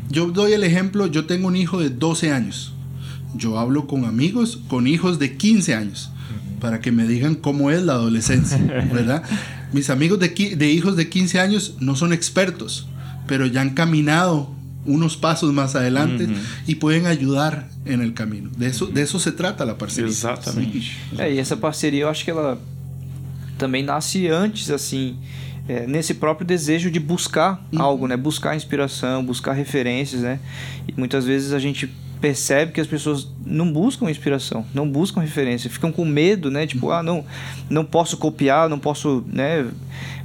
Yo 0.09 0.27
doy 0.27 0.53
el 0.53 0.63
ejemplo, 0.63 1.07
yo 1.07 1.25
tengo 1.25 1.47
un 1.47 1.55
hijo 1.55 1.79
de 1.79 1.89
12 1.89 2.31
años. 2.31 2.73
Yo 3.35 3.59
hablo 3.59 3.87
con 3.87 4.05
amigos, 4.05 4.59
con 4.67 4.87
hijos 4.87 5.19
de 5.19 5.37
15 5.37 5.75
años, 5.75 6.11
para 6.59 6.79
que 6.79 6.91
me 6.91 7.07
digan 7.07 7.35
cómo 7.35 7.71
es 7.71 7.81
la 7.81 7.93
adolescencia, 7.93 8.57
¿verdad? 8.93 9.23
Mis 9.73 9.89
amigos 9.89 10.19
de, 10.19 10.29
de 10.29 10.69
hijos 10.69 10.95
de 10.95 11.09
15 11.09 11.39
años 11.39 11.75
no 11.79 11.95
son 11.95 12.13
expertos, 12.13 12.87
pero 13.27 13.45
ya 13.45 13.61
han 13.61 13.71
caminado 13.71 14.53
unos 14.85 15.15
pasos 15.15 15.53
más 15.53 15.75
adelante 15.75 16.25
uh 16.25 16.27
-huh. 16.27 16.37
y 16.67 16.75
pueden 16.75 17.05
ayudar 17.05 17.69
en 17.85 18.01
el 18.01 18.13
camino. 18.13 18.49
De 18.57 18.67
eso, 18.67 18.87
de 18.87 19.01
eso 19.01 19.19
se 19.19 19.31
trata 19.31 19.65
la 19.65 19.77
parceria. 19.77 20.09
Exatamente. 20.09 20.91
É, 21.17 21.31
e 21.31 21.39
essa 21.39 21.55
parceria 21.55 22.01
eu 22.01 22.09
acho 22.09 22.23
que 22.23 22.31
ela 22.31 22.59
também 23.57 23.83
nasce 23.83 24.27
antes, 24.27 24.71
assim, 24.71 25.17
é, 25.67 25.85
nesse 25.85 26.15
próprio 26.15 26.45
desejo 26.45 26.89
de 26.89 26.99
buscar 26.99 27.63
uhum. 27.71 27.81
algo, 27.81 28.07
né? 28.07 28.17
Buscar 28.17 28.55
inspiração, 28.55 29.23
buscar 29.23 29.53
referências, 29.53 30.21
né? 30.21 30.39
E 30.87 30.93
muitas 30.97 31.25
vezes 31.25 31.53
a 31.53 31.59
gente 31.59 31.89
percebe 32.21 32.71
que 32.71 32.79
as 32.79 32.85
pessoas 32.85 33.27
não 33.43 33.73
buscam 33.73 34.09
inspiração, 34.09 34.63
não 34.73 34.87
buscam 34.87 35.19
referência, 35.19 35.69
ficam 35.69 35.91
com 35.91 36.05
medo, 36.05 36.51
né? 36.51 36.67
Tipo, 36.67 36.91
ah, 36.91 37.01
não, 37.01 37.25
não 37.69 37.83
posso 37.83 38.15
copiar, 38.15 38.69
não 38.69 38.77
posso, 38.77 39.25
né? 39.27 39.67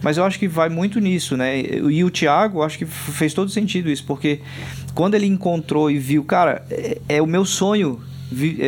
Mas 0.02 0.18
eu 0.18 0.24
acho 0.24 0.38
que 0.38 0.46
vai 0.46 0.68
muito 0.68 1.00
nisso, 1.00 1.36
né? 1.36 1.58
E 1.58 2.04
o 2.04 2.10
Thiago, 2.10 2.62
acho 2.62 2.76
que 2.76 2.84
fez 2.84 3.32
todo 3.32 3.50
sentido 3.50 3.90
isso, 3.90 4.04
porque 4.04 4.40
quando 4.94 5.14
ele 5.14 5.26
encontrou 5.26 5.90
e 5.90 5.98
viu, 5.98 6.22
cara, 6.22 6.64
é, 6.70 6.98
é 7.08 7.22
o 7.22 7.26
meu 7.26 7.46
sonho 7.46 7.98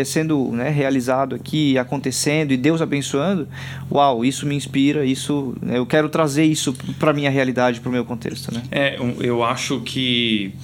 sendo 0.07 0.53
né, 0.53 0.69
realizado 0.69 1.35
aqui, 1.35 1.77
acontecendo 1.77 2.53
e 2.53 2.57
Deus 2.57 2.81
abençoando, 2.81 3.49
uau, 3.91 4.25
isso 4.25 4.47
me 4.47 4.55
inspira, 4.55 5.05
isso 5.05 5.57
né, 5.61 5.79
eu 5.79 5.85
quero 5.85 6.09
trazer 6.09 6.45
isso 6.45 6.73
para 6.99 7.13
minha 7.13 7.29
realidade, 7.29 7.81
para 7.81 7.89
o 7.89 7.93
meu 7.93 8.05
contexto, 8.05 8.55
né? 8.55 8.63
É, 8.71 8.97
eu 9.19 9.43
acho 9.43 9.81
que 9.81 10.55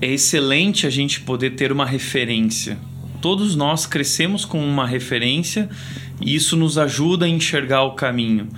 é 0.00 0.12
excelente 0.12 0.86
a 0.86 0.90
gente 0.90 1.20
poder 1.20 1.50
ter 1.50 1.72
uma 1.72 1.86
referência. 1.86 2.78
Todos 3.20 3.56
nós 3.56 3.86
crescemos 3.86 4.44
com 4.44 4.62
uma 4.62 4.86
referência 4.86 5.68
e 6.20 6.34
isso 6.34 6.56
nos 6.56 6.78
ajuda 6.78 7.26
a 7.26 7.28
enxergar 7.28 7.82
o 7.82 7.92
caminho. 7.92 8.48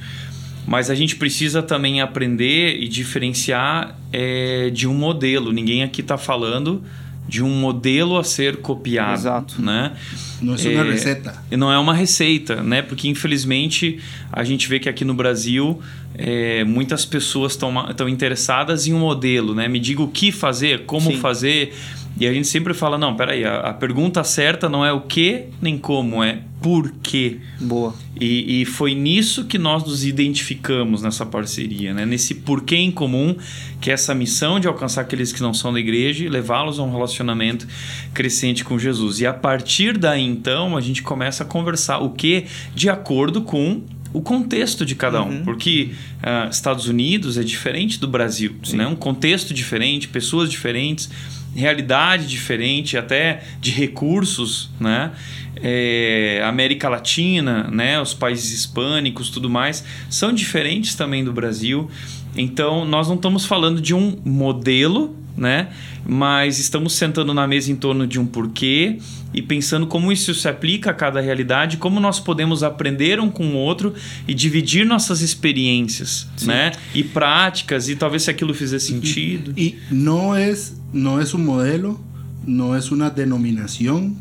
Mas 0.66 0.90
a 0.90 0.95
gente 0.95 1.16
precisa 1.16 1.62
também 1.62 2.00
aprender 2.00 2.76
e 2.78 2.88
diferenciar 2.88 3.99
é, 4.12 4.68
de 4.71 4.87
um 4.87 4.95
modelo. 4.95 5.52
Ninguém 5.52 5.83
aqui 5.83 6.02
está 6.02 6.18
falando 6.18 6.83
de 7.28 7.42
um 7.42 7.50
modelo 7.50 8.16
a 8.16 8.25
ser 8.25 8.56
copiado. 8.56 9.12
Exato. 9.12 9.62
Né? 9.62 9.92
Não 10.40 10.54
é 10.54 10.68
uma 10.68 10.85
receita. 10.85 11.44
Não 11.50 11.73
é 11.73 11.78
uma 11.78 11.94
receita, 11.94 12.62
né? 12.62 12.80
Porque 12.80 13.06
infelizmente 13.06 14.00
a 14.32 14.42
gente 14.42 14.66
vê 14.66 14.80
que 14.80 14.88
aqui 14.88 15.04
no 15.04 15.14
Brasil 15.14 15.80
é, 16.14 16.64
muitas 16.64 17.04
pessoas 17.04 17.52
estão 17.52 18.08
interessadas 18.08 18.87
em 18.87 18.94
um 18.94 19.00
modelo, 19.00 19.54
né? 19.54 19.68
Me 19.68 19.78
diga 19.78 20.02
o 20.02 20.08
que 20.08 20.32
fazer, 20.32 20.85
como 20.87 21.12
Sim. 21.12 21.18
fazer. 21.18 21.75
E 22.18 22.26
a 22.26 22.32
gente 22.32 22.48
sempre 22.48 22.75
fala, 22.75 22.98
não, 22.98 23.14
peraí, 23.14 23.44
a, 23.44 23.60
a 23.60 23.72
pergunta 23.72 24.25
certa 24.25 24.68
não 24.68 24.84
é 24.84 24.92
o 24.92 25.02
que 25.02 25.46
nem 25.62 25.78
como, 25.78 26.22
é 26.22 26.40
por 26.60 26.92
quê. 27.02 27.38
Boa. 27.60 27.94
E, 28.20 28.62
e 28.62 28.64
foi 28.64 28.94
nisso 28.94 29.44
que 29.44 29.58
nós 29.58 29.84
nos 29.84 30.04
identificamos 30.04 31.02
nessa 31.02 31.25
parceria, 31.25 31.94
né? 31.94 32.04
Nesse 32.04 32.34
porquê 32.34 32.76
em 32.76 32.90
comum, 32.90 33.37
que 33.80 33.90
é 33.90 33.94
essa 33.94 34.14
missão 34.14 34.58
de 34.58 34.66
alcançar 34.66 35.02
aqueles 35.02 35.32
que 35.32 35.40
não 35.40 35.54
são 35.54 35.72
da 35.72 35.78
igreja 35.78 36.25
e 36.25 36.28
levá-los 36.28 36.80
a 36.80 36.82
um 36.82 36.90
relacionamento 36.90 37.66
crescente 38.12 38.64
com 38.64 38.78
Jesus. 38.78 39.20
E 39.20 39.26
a 39.26 39.32
partir 39.32 39.96
daí, 39.96 40.25
então, 40.25 40.76
a 40.76 40.80
gente 40.80 41.02
começa 41.02 41.44
a 41.44 41.46
conversar 41.46 41.98
o 41.98 42.10
que 42.10 42.46
de 42.75 42.88
acordo 42.90 43.42
com 43.42 43.82
o 44.12 44.20
contexto 44.22 44.87
de 44.87 44.94
cada 44.94 45.22
um, 45.22 45.28
uhum. 45.28 45.44
porque 45.44 45.90
uh, 46.22 46.48
Estados 46.48 46.88
Unidos 46.88 47.37
é 47.37 47.42
diferente 47.42 48.00
do 48.00 48.08
Brasil, 48.08 48.54
Sim. 48.64 48.78
né? 48.78 48.87
Um 48.87 48.96
contexto 48.96 49.52
diferente, 49.52 50.08
pessoas 50.08 50.50
diferentes, 50.50 51.10
realidade 51.58 52.26
diferente, 52.26 52.96
até 52.96 53.42
de 53.60 53.70
recursos, 53.70 54.70
né? 54.78 55.12
É, 55.60 56.40
América 56.44 56.88
Latina, 56.88 57.68
né? 57.70 58.00
Os 58.00 58.14
países 58.14 58.52
hispânicos, 58.52 59.30
tudo 59.30 59.50
mais, 59.50 59.84
são 60.08 60.32
diferentes 60.32 60.94
também 60.94 61.24
do 61.24 61.32
Brasil. 61.32 61.90
Então, 62.36 62.84
nós 62.84 63.08
não 63.08 63.16
estamos 63.16 63.44
falando 63.44 63.80
de 63.80 63.94
um 63.94 64.16
modelo, 64.24 65.16
né? 65.36 65.68
Mas 66.06 66.58
estamos 66.58 66.94
sentando 66.94 67.34
na 67.34 67.46
mesa 67.46 67.70
em 67.70 67.76
torno 67.76 68.06
de 68.06 68.18
um 68.18 68.26
porquê 68.26 68.98
e 69.32 69.42
pensando 69.42 69.86
como 69.86 70.10
isso 70.10 70.34
se 70.34 70.48
aplica 70.48 70.90
a 70.90 70.94
cada 70.94 71.20
realidade, 71.20 71.76
como 71.76 72.00
nós 72.00 72.18
podemos 72.18 72.62
aprender 72.62 73.20
um 73.20 73.30
com 73.30 73.46
o 73.48 73.54
outro 73.54 73.94
e 74.26 74.34
dividir 74.34 74.86
nossas 74.86 75.20
experiências, 75.20 76.26
Sim. 76.36 76.46
né? 76.46 76.72
E 76.94 77.02
práticas 77.02 77.88
e 77.88 77.96
talvez 77.96 78.22
se 78.22 78.30
aquilo 78.30 78.54
fizer 78.54 78.78
sentido. 78.78 79.52
E, 79.56 79.66
e 79.66 79.78
não 79.90 80.34
é 80.34 80.54
não 80.92 81.21
é 81.21 81.25
um 81.35 81.38
modelo, 81.38 82.00
não 82.47 82.75
é 82.75 82.80
uma 82.90 83.11
denominação, 83.11 84.14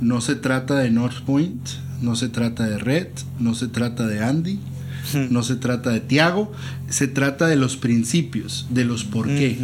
não 0.00 0.20
se 0.20 0.34
trata 0.36 0.82
de 0.82 0.90
North 0.90 1.22
Point, 1.24 1.80
não 2.00 2.14
se 2.14 2.28
trata 2.28 2.64
de 2.64 2.82
Red, 2.82 3.10
não 3.38 3.54
se 3.54 3.68
trata 3.68 4.06
de 4.06 4.18
Andy 4.18 4.58
no 5.30 5.42
se 5.42 5.56
trata 5.56 5.92
de 5.92 6.00
Tiago, 6.00 6.52
se 6.88 7.06
trata 7.06 7.46
de 7.46 7.56
los 7.56 7.76
principios, 7.76 8.66
de 8.70 8.84
los 8.84 9.04
por 9.04 9.26
qué. 9.26 9.58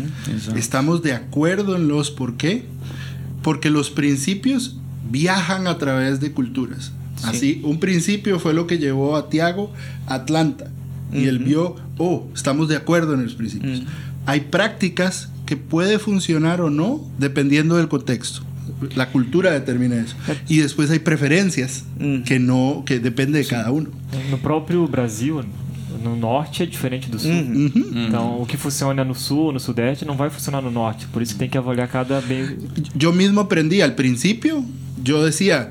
Estamos 0.56 1.02
de 1.02 1.12
acuerdo 1.12 1.76
en 1.76 1.88
los 1.88 2.10
por 2.10 2.36
qué, 2.36 2.64
porque 3.42 3.70
los 3.70 3.90
principios 3.90 4.76
viajan 5.10 5.66
a 5.66 5.78
través 5.78 6.20
de 6.20 6.32
culturas. 6.32 6.92
Así, 7.24 7.60
un 7.64 7.78
principio 7.78 8.38
fue 8.38 8.54
lo 8.54 8.66
que 8.66 8.78
llevó 8.78 9.16
a 9.16 9.28
Tiago 9.28 9.72
a 10.06 10.14
Atlanta. 10.14 10.70
Y 11.12 11.26
él 11.26 11.40
vio, 11.40 11.76
oh, 11.98 12.26
estamos 12.34 12.68
de 12.68 12.76
acuerdo 12.76 13.14
en 13.14 13.24
los 13.24 13.34
principios. 13.34 13.82
Hay 14.26 14.40
prácticas 14.40 15.30
que 15.52 15.56
puede 15.58 15.98
funcionar 15.98 16.62
o 16.62 16.70
no 16.70 17.04
dependiendo 17.18 17.76
del 17.76 17.86
contexto. 17.86 18.40
La 18.96 19.10
cultura 19.10 19.50
determina 19.50 19.96
eso. 19.96 20.16
Y 20.48 20.58
después 20.58 20.90
hay 20.90 20.98
preferencias 20.98 21.84
que 22.24 22.38
no 22.38 22.84
que 22.86 22.98
depende 23.00 23.38
de 23.38 23.44
cada 23.44 23.70
uno. 23.70 23.90
No 24.30 24.38
próprio 24.38 24.86
Brasil, 24.88 25.42
no 26.02 26.16
norte 26.16 26.62
é 26.62 26.66
diferente 26.66 27.10
do 27.10 27.18
sul. 27.18 27.30
Uhum. 27.30 28.06
Então, 28.06 28.40
o 28.40 28.46
que 28.46 28.56
funciona 28.56 29.04
no 29.04 29.14
sul, 29.14 29.52
no 29.52 29.60
sudeste, 29.60 30.06
não 30.06 30.16
vai 30.16 30.30
funcionar 30.30 30.62
no 30.62 30.70
norte. 30.70 31.06
Por 31.12 31.20
isso 31.20 31.36
tem 31.36 31.50
que 31.50 31.58
avaliar 31.58 31.86
cada 31.88 32.22
bem. 32.22 32.56
Yo 32.94 33.12
mismo 33.12 33.40
aprendí 33.42 33.82
al 33.82 33.94
principio, 33.94 34.64
yo 35.04 35.22
decía, 35.22 35.68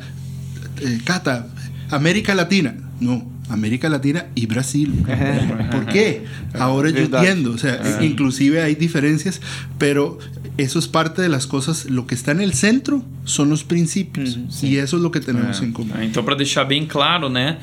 eh, 0.80 1.00
Cata, 1.04 1.48
América 1.90 2.36
Latina. 2.36 2.76
No, 3.00 3.31
América 3.52 3.90
Latina 3.90 4.28
y 4.36 4.46
Brasil. 4.46 4.94
¿Por 5.72 5.86
qué? 5.88 6.26
Ahora 6.54 6.90
yo 6.90 7.00
entiendo, 7.00 7.52
o 7.52 7.58
sea, 7.58 8.02
inclusive 8.02 8.62
hay 8.62 8.76
diferencias, 8.76 9.42
pero 9.78 10.18
eso 10.58 10.80
es 10.80 10.88
parte 10.88 11.22
de 11.22 11.30
las 11.30 11.48
cosas, 11.48 11.90
lo 11.90 12.06
que 12.08 12.16
está 12.16 12.32
en 12.32 12.42
el 12.42 12.54
centro 12.54 13.04
son 13.24 13.50
los 13.50 13.64
principios 13.64 14.38
y 14.62 14.78
eso 14.78 14.98
es 14.98 15.04
lo 15.04 15.12
que 15.12 15.20
tenemos 15.20 15.62
en 15.62 15.72
común. 15.72 15.94
É, 15.98 16.06
Então, 16.06 16.24
para 16.24 16.36
deixar 16.36 16.66
bem 16.66 16.86
claro, 16.86 17.30
né, 17.30 17.58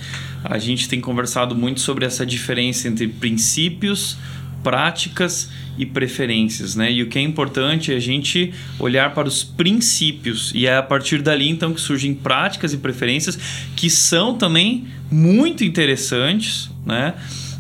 a 0.45 0.59
gente 0.59 0.89
tem 0.89 1.01
conversado 1.01 1.55
muito 1.55 1.81
sobre 1.81 2.07
essa 2.07 2.25
diferença 2.25 2.89
entre 2.89 3.07
princípios, 3.09 4.17
práticas 4.63 5.51
e 5.77 5.87
preferências, 5.87 6.75
né? 6.75 6.91
E 6.91 7.03
o 7.03 7.09
que 7.09 7.19
é 7.19 7.23
importante 7.23 7.93
é 7.93 7.97
a 7.97 8.01
gente 8.01 8.53
olhar 8.79 9.15
para 9.15 9.29
os 9.29 9.45
princípios 9.45 10.53
e 10.55 10.67
é 10.67 10.77
a 10.77 10.83
partir 10.83 11.23
dali 11.23 11.49
então 11.49 11.73
que 11.73 11.81
surgem 11.81 12.15
práticas 12.15 12.73
e 12.73 12.79
preferências 12.79 13.39
que 13.77 13.89
são 13.89 14.37
também 14.37 14.87
muito 15.11 15.65
interessantes, 15.65 16.71
né? 16.85 17.15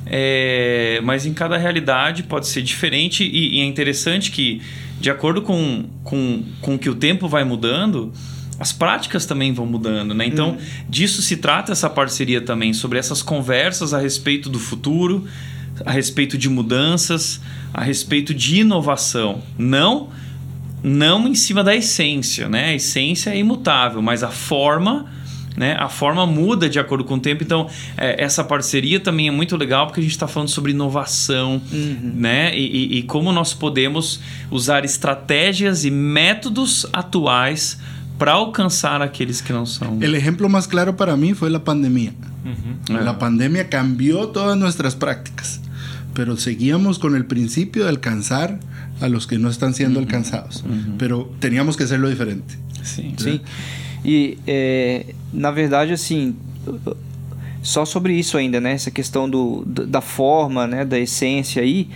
É, 0.07 1.01
mas 1.05 1.27
em 1.27 1.35
cada 1.35 1.57
realidade 1.59 2.23
pode 2.23 2.47
ser 2.47 2.63
diferente 2.63 3.23
e, 3.25 3.59
e 3.59 3.61
é 3.61 3.65
interessante 3.65 4.31
que 4.31 4.63
de 5.01 5.11
acordo 5.11 5.43
com, 5.43 5.85
com, 6.03 6.43
com 6.61 6.79
que 6.79 6.89
o 6.89 6.95
tempo 6.95 7.29
vai 7.29 7.45
mudando, 7.45 8.13
as 8.59 8.73
práticas 8.73 9.25
também 9.25 9.53
vão 9.53 9.65
mudando, 9.65 10.15
né? 10.15 10.27
Então, 10.27 10.57
disso 10.89 11.23
se 11.23 11.37
trata 11.37 11.71
essa 11.71 11.89
parceria 11.89 12.41
também, 12.41 12.73
sobre 12.73 12.99
essas 12.99 13.23
conversas 13.23 13.95
a 13.95 14.01
respeito 14.01 14.49
do 14.49 14.59
futuro, 14.59 15.25
a 15.85 15.91
respeito 15.93 16.37
de 16.39 16.49
mudanças, 16.49 17.41
a 17.73 17.83
respeito 17.83 18.33
de 18.35 18.61
inovação. 18.61 19.41
Não 19.59 20.09
não 20.83 21.27
em 21.27 21.35
cima 21.35 21.65
da 21.65 21.75
essência, 21.75 22.49
né? 22.49 22.67
A 22.67 22.75
essência 22.75 23.31
é 23.31 23.39
imutável, 23.39 24.01
mas 24.01 24.23
a 24.23 24.29
forma, 24.31 25.07
né? 25.57 25.75
A 25.77 25.89
forma 25.89 26.25
muda 26.25 26.69
de 26.69 26.79
acordo 26.79 27.03
com 27.03 27.15
o 27.15 27.19
tempo. 27.21 27.43
Então, 27.43 27.69
é, 27.97 28.23
essa 28.23 28.45
parceria 28.45 29.01
também 29.01 29.27
é 29.27 29.31
muito 29.33 29.57
legal 29.57 29.87
porque 29.89 29.99
a 29.99 30.03
gente 30.05 30.13
está 30.13 30.29
falando 30.29 30.49
sobre 30.51 30.71
inovação, 30.71 31.61
né? 32.01 32.57
E, 32.57 32.65
e- 32.95 32.99
e 32.99 33.03
como 33.03 33.33
nós 33.33 33.53
podemos 33.53 34.21
usar 34.53 34.85
estratégias 34.85 35.85
e 35.85 35.91
métodos 35.91 36.87
atuais 36.93 37.77
para 38.17 38.33
alcançar 38.33 39.03
aqueles 39.03 39.41
que 39.41 39.53
não 39.53 39.67
são. 39.67 39.99
El 40.01 40.15
ejemplo 40.15 40.49
más 40.49 40.67
claro 40.69 40.95
para 40.95 41.17
mí 41.17 41.35
fue 41.35 41.51
la 41.51 41.59
pandemia. 41.65 42.13
La 42.89 43.19
pandemia 43.19 43.69
cambió 43.69 44.29
todas 44.29 44.57
nuestras 44.57 44.95
prácticas, 44.95 45.61
pero 46.19 46.37
seguíamos 46.37 46.99
con 46.99 47.15
el 47.15 47.27
principio 47.27 47.85
de 47.85 47.91
alcanzar 47.91 48.59
a 49.01 49.07
los 49.07 49.29
que 49.29 49.39
no 49.39 49.49
están 49.49 49.73
siendo 49.73 50.01
alcanzados, 50.01 50.65
pero 50.99 51.33
teníamos 51.39 51.77
que 51.77 51.85
hacerlo 51.85 52.11
diferente. 52.11 52.59
Sim. 52.83 53.15
Sim. 53.17 53.41
E, 54.05 54.37
é, 54.45 55.15
na 55.33 55.53
verdade, 55.53 55.93
assim, 55.93 56.35
só 57.63 57.85
sobre 57.85 58.15
isso 58.15 58.37
ainda, 58.37 58.61
né? 58.61 58.73
Essa 58.73 58.91
questão 58.91 59.31
do, 59.31 59.65
da 59.65 60.01
forma, 60.01 60.67
né? 60.67 60.85
Da 60.85 60.99
essência 60.99 61.63
aí. 61.63 61.89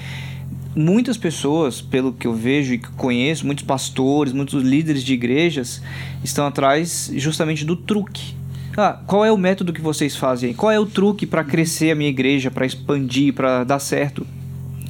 Muitas 0.76 1.16
pessoas, 1.16 1.80
pelo 1.82 2.12
que 2.12 2.28
eu 2.28 2.32
vejo 2.32 2.74
e 2.74 2.78
que 2.78 2.92
conheço, 2.92 3.44
muitos 3.44 3.64
pastores, 3.64 4.32
muitos 4.32 4.62
líderes 4.62 5.02
de 5.02 5.14
igrejas 5.14 5.82
estão 6.22 6.46
atrás 6.46 7.10
justamente 7.16 7.64
do 7.64 7.74
truque. 7.74 8.36
Ah, 8.76 9.00
qual 9.06 9.24
é 9.24 9.30
o 9.30 9.36
método 9.36 9.72
que 9.72 9.80
vocês 9.80 10.16
fazem? 10.16 10.54
Qual 10.54 10.70
é 10.72 10.78
o 10.78 10.86
truque 10.86 11.26
para 11.26 11.44
crescer 11.44 11.90
a 11.90 11.94
minha 11.94 12.10
igreja, 12.10 12.50
para 12.50 12.64
expandir, 12.64 13.34
para 13.34 13.64
dar 13.64 13.78
certo? 13.78 14.26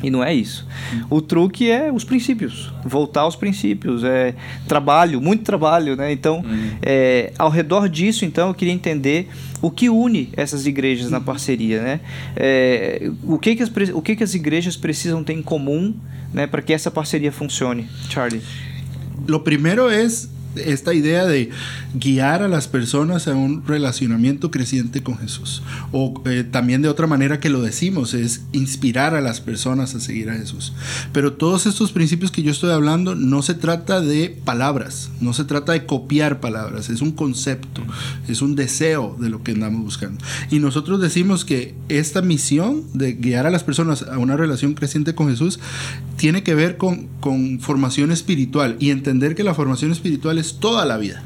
E 0.03 0.11
não 0.11 0.23
é 0.23 0.35
isso. 0.35 0.67
O 1.09 1.21
truque 1.21 1.71
é 1.71 1.93
os 1.93 2.03
princípios, 2.03 2.73
voltar 2.85 3.21
aos 3.21 3.37
princípios, 3.37 4.03
é 4.03 4.35
trabalho, 4.67 5.21
muito 5.21 5.45
trabalho, 5.45 5.95
né? 5.95 6.11
Então, 6.11 6.45
é, 6.83 7.33
ao 7.39 7.49
redor 7.49 7.89
disso, 7.89 8.25
então, 8.25 8.49
eu 8.49 8.55
queria 8.55 8.75
entender 8.75 9.29
o 9.61 9.71
que 9.71 9.89
une 9.89 10.31
essas 10.37 10.67
igrejas 10.67 11.09
na 11.09 11.21
parceria, 11.21 11.81
né? 11.81 12.01
É, 12.35 13.11
o 13.23 13.39
que 13.39 13.55
que 13.55 13.63
as, 13.63 13.71
o 13.95 14.03
que 14.03 14.17
que 14.17 14.25
as 14.25 14.35
igrejas 14.35 14.77
precisam 14.77 15.23
ter 15.23 15.35
em 15.35 15.43
comum, 15.43 15.95
né, 16.35 16.49
para 16.49 16.63
que 16.63 16.73
essa 16.73 16.91
parceria 16.91 17.31
funcione, 17.31 17.89
Charlie? 18.11 18.43
Lo 19.29 19.45
primero 19.45 19.89
es 19.89 20.32
esta 20.57 20.95
idea 20.95 21.27
de 21.27 21.51
guiar 21.95 22.43
a 22.43 22.49
las 22.49 22.69
personas 22.69 23.29
a 23.29 23.35
un 23.35 23.67
relacionamiento 23.67 24.51
creciente 24.51 25.03
con 25.03 25.19
Jesús. 25.19 25.63
O 25.93 26.23
eh, 26.27 26.45
también 26.45 26.83
de 26.83 26.89
otra 26.89 27.07
manera 27.07 27.41
que 27.41 27.51
lo 27.51 27.63
decimos, 27.63 28.15
es 28.15 28.43
inspirar 28.53 29.15
a 29.15 29.21
las 29.21 29.41
personas 29.41 29.95
a 29.95 30.01
seguir 30.01 30.31
a 30.31 30.35
Jesús. 30.35 30.73
Pero 31.13 31.35
todos 31.35 31.67
estos 31.67 31.93
principios 31.93 32.31
que 32.31 32.43
yo 32.43 32.51
estoy 32.51 32.71
hablando 32.71 33.15
no 33.15 33.43
se 33.43 33.55
trata 33.55 34.01
de 34.01 34.31
palabras, 34.45 35.11
no 35.21 35.33
se 35.33 35.45
trata 35.45 35.73
de 35.73 35.87
copiar 35.87 36.41
palabras, 36.41 36.91
es 36.91 37.01
un 37.01 37.13
concepto, 37.13 37.83
es 38.29 38.43
un 38.43 38.55
deseo 38.57 39.17
de 39.19 39.31
lo 39.31 39.43
que 39.43 39.53
andamos 39.53 39.83
buscando. 39.83 40.25
Y 40.51 40.59
nosotros 40.59 41.01
decimos 41.01 41.45
que 41.45 41.75
esta 41.89 42.23
misión 42.23 42.85
de 42.93 43.15
guiar 43.15 43.47
a 43.47 43.51
las 43.51 43.65
personas 43.65 44.03
a 44.03 44.19
una 44.19 44.37
relación 44.37 44.75
creciente 44.75 45.15
con 45.15 45.29
Jesús 45.29 45.59
tiene 46.17 46.43
que 46.43 46.55
ver 46.55 46.77
con, 46.77 47.09
con 47.21 47.61
formación 47.61 48.13
espiritual 48.13 48.77
y 48.79 48.91
entender 48.91 49.35
que 49.35 49.45
la 49.45 49.55
formación 49.55 49.93
espiritual 49.93 50.39
es 50.43 50.59
toda 50.61 50.85
la 50.85 50.99
vida. 50.99 51.23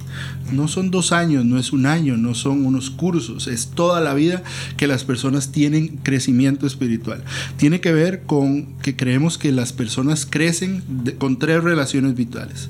No 0.52 0.68
son 0.68 0.92
dos 0.92 1.10
años, 1.10 1.44
no 1.44 1.58
es 1.58 1.72
un 1.72 1.86
año, 1.86 2.16
no 2.16 2.34
son 2.34 2.64
unos 2.64 2.90
cursos, 2.90 3.48
es 3.48 3.68
toda 3.68 4.00
la 4.00 4.14
vida 4.14 4.44
que 4.76 4.86
las 4.86 5.02
personas 5.02 5.50
tienen 5.50 5.96
crecimiento 6.04 6.66
espiritual. 6.66 7.24
Tiene 7.56 7.80
que 7.80 7.92
ver 7.92 8.22
con 8.22 8.66
que 8.82 8.94
creemos 8.94 9.38
que 9.38 9.50
las 9.50 9.72
personas 9.72 10.24
crecen 10.24 10.84
con 11.18 11.38
tres 11.38 11.64
relaciones 11.64 12.14
vitales. 12.14 12.68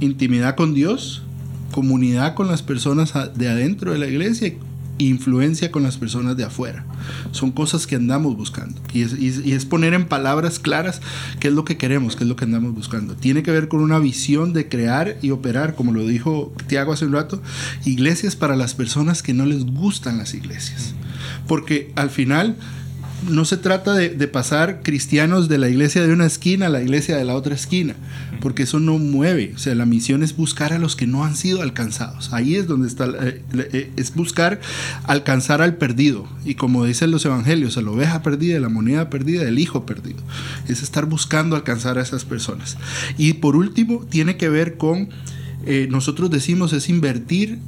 Intimidad 0.00 0.56
con 0.56 0.74
Dios, 0.74 1.22
comunidad 1.72 2.34
con 2.34 2.48
las 2.48 2.62
personas 2.62 3.14
de 3.34 3.48
adentro 3.48 3.92
de 3.92 3.98
la 3.98 4.06
iglesia 4.06 4.48
y 4.48 4.58
influencia 4.98 5.70
con 5.70 5.82
las 5.82 5.96
personas 5.96 6.36
de 6.36 6.44
afuera. 6.44 6.84
Son 7.32 7.52
cosas 7.52 7.86
que 7.86 7.96
andamos 7.96 8.36
buscando. 8.36 8.80
Y 8.92 9.02
es, 9.52 9.64
poner 9.64 9.94
en 9.94 10.06
palabras 10.06 10.58
claras 10.58 11.00
qué 11.40 11.48
es 11.48 11.54
lo 11.54 11.64
que 11.64 11.76
queremos, 11.76 12.16
qué 12.16 12.24
es 12.24 12.28
lo 12.28 12.36
que 12.36 12.44
andamos 12.44 12.74
buscando. 12.74 13.16
Tiene 13.16 13.42
que 13.42 13.50
ver 13.50 13.68
con 13.68 13.80
una 13.80 13.98
visión 13.98 14.52
de 14.52 14.68
crear 14.68 15.16
y 15.22 15.30
operar, 15.30 15.74
como 15.74 15.92
lo 15.92 16.06
dijo 16.06 16.52
Tiago 16.66 16.92
hace 16.92 17.06
un 17.06 17.12
rato, 17.12 17.42
iglesias 17.84 18.36
para 18.36 18.56
las 18.56 18.74
personas 18.74 19.22
que 19.22 19.34
no 19.34 19.46
les 19.46 19.64
gustan 19.64 20.18
las 20.18 20.34
iglesias. 20.34 20.94
Porque 21.46 21.92
al 21.96 22.10
final 22.10 22.56
no 23.28 23.44
se 23.44 23.56
trata 23.56 23.94
de, 23.94 24.10
de 24.10 24.28
pasar 24.28 24.82
cristianos 24.82 25.48
de 25.48 25.58
la 25.58 25.68
iglesia 25.68 26.02
de 26.06 26.12
una 26.12 26.26
esquina 26.26 26.66
a 26.66 26.68
la 26.68 26.82
iglesia 26.82 27.16
de 27.16 27.24
la 27.24 27.34
otra 27.34 27.54
esquina, 27.54 27.94
porque 28.40 28.64
eso 28.64 28.80
no 28.80 28.98
mueve. 28.98 29.52
O 29.54 29.58
sea, 29.58 29.74
la 29.74 29.86
misión 29.86 30.22
es 30.22 30.36
buscar 30.36 30.72
a 30.72 30.78
los 30.78 30.96
que 30.96 31.06
no 31.06 31.24
han 31.24 31.36
sido 31.36 31.62
alcanzados. 31.62 32.32
Ahí 32.32 32.56
es 32.56 32.66
donde 32.66 32.88
está, 32.88 33.06
eh, 33.06 33.42
eh, 33.54 33.90
es 33.96 34.14
buscar 34.14 34.60
alcanzar 35.04 35.62
al 35.62 35.76
perdido. 35.76 36.28
Y 36.44 36.54
como 36.54 36.84
dicen 36.84 37.10
los 37.10 37.24
evangelios, 37.24 37.76
a 37.76 37.82
la 37.82 37.90
oveja 37.90 38.22
perdida, 38.22 38.60
la 38.60 38.68
moneda 38.68 39.10
perdida, 39.10 39.42
el 39.42 39.58
hijo 39.58 39.86
perdido. 39.86 40.18
Es 40.68 40.82
estar 40.82 41.06
buscando 41.06 41.56
alcanzar 41.56 41.98
a 41.98 42.02
esas 42.02 42.24
personas. 42.24 42.76
Y 43.18 43.34
por 43.34 43.56
último, 43.56 44.04
tiene 44.08 44.36
que 44.36 44.48
ver 44.48 44.76
con, 44.76 45.08
eh, 45.66 45.88
nosotros 45.90 46.30
decimos, 46.30 46.72
es 46.72 46.88
invertir, 46.88 47.58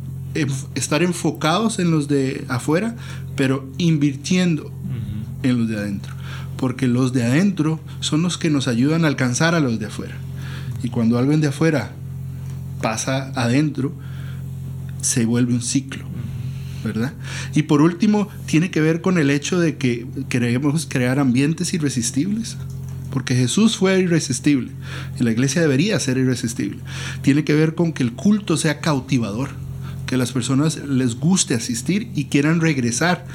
estar 0.75 1.03
enfocados 1.03 1.79
en 1.79 1.91
los 1.91 2.09
de 2.09 2.45
afuera, 2.49 2.95
pero 3.37 3.67
invirtiendo 3.79 4.71
en 5.43 5.59
los 5.59 5.69
de 5.69 5.77
adentro. 5.77 6.13
Porque 6.57 6.89
los 6.89 7.13
de 7.13 7.25
adentro 7.25 7.81
son 8.01 8.23
los 8.23 8.39
que 8.39 8.51
nos 8.51 8.69
ayudan 8.69 9.05
a 9.05 9.09
alcanzar 9.09 9.55
a 9.55 9.61
los 9.61 9.79
de 9.79 9.87
afuera. 9.87 10.17
Y 10.83 10.89
cuando 10.89 11.19
alguien 11.19 11.41
de 11.41 11.49
afuera 11.49 11.93
pasa 12.81 13.33
adentro, 13.35 13.93
se 15.01 15.25
vuelve 15.25 15.55
un 15.55 15.63
ciclo. 15.63 16.05
¿Verdad? 16.85 17.15
Y 17.55 17.63
por 17.63 17.83
último, 17.83 18.29
tiene 18.47 18.71
que 18.71 18.81
ver 18.81 19.01
con 19.01 19.19
el 19.19 19.31
hecho 19.31 19.59
de 19.59 19.77
que 19.77 20.07
queremos 20.29 20.87
crear 20.87 21.19
ambientes 21.19 21.75
irresistibles. 21.75 22.57
Porque 23.11 23.35
Jesús 23.35 23.77
fue 23.77 23.99
irresistible. 23.99 24.71
Y 25.19 25.25
la 25.25 25.33
iglesia 25.33 25.63
debería 25.63 25.99
ser 25.99 26.19
irresistible. 26.19 26.79
Tiene 27.23 27.45
que 27.45 27.55
ver 27.55 27.75
con 27.75 27.93
que 27.93 28.03
el 28.03 28.13
culto 28.13 28.57
sea 28.57 28.81
cautivador. 28.81 29.51
Que 30.07 30.17
las 30.17 30.33
personas 30.33 30.77
les 30.87 31.17
guste 31.17 31.55
asistir 31.55 32.11
y 32.15 32.27
quieran 32.27 32.61
regresar 32.61 33.27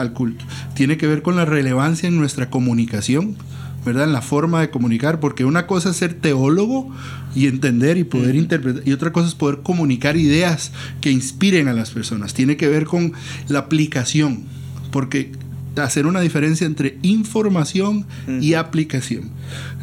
al 0.00 0.12
culto. 0.12 0.44
Tiene 0.74 0.96
que 0.96 1.06
ver 1.06 1.22
con 1.22 1.36
la 1.36 1.44
relevancia 1.44 2.08
en 2.08 2.16
nuestra 2.16 2.50
comunicación, 2.50 3.36
¿verdad? 3.84 4.04
En 4.04 4.12
la 4.12 4.22
forma 4.22 4.60
de 4.60 4.70
comunicar, 4.70 5.20
porque 5.20 5.44
una 5.44 5.66
cosa 5.66 5.90
es 5.90 5.96
ser 5.96 6.14
teólogo 6.14 6.90
y 7.34 7.46
entender 7.46 7.96
y 7.96 8.04
poder 8.04 8.34
interpretar, 8.34 8.86
y 8.86 8.92
otra 8.92 9.12
cosa 9.12 9.28
es 9.28 9.34
poder 9.34 9.60
comunicar 9.62 10.16
ideas 10.16 10.72
que 11.00 11.10
inspiren 11.10 11.68
a 11.68 11.72
las 11.72 11.90
personas. 11.90 12.34
Tiene 12.34 12.56
que 12.56 12.68
ver 12.68 12.86
con 12.86 13.12
la 13.48 13.60
aplicación, 13.60 14.44
porque 14.90 15.32
hacer 15.76 16.06
una 16.06 16.20
diferencia 16.20 16.66
entre 16.66 16.98
información 17.02 18.06
y 18.40 18.54
aplicación. 18.54 19.30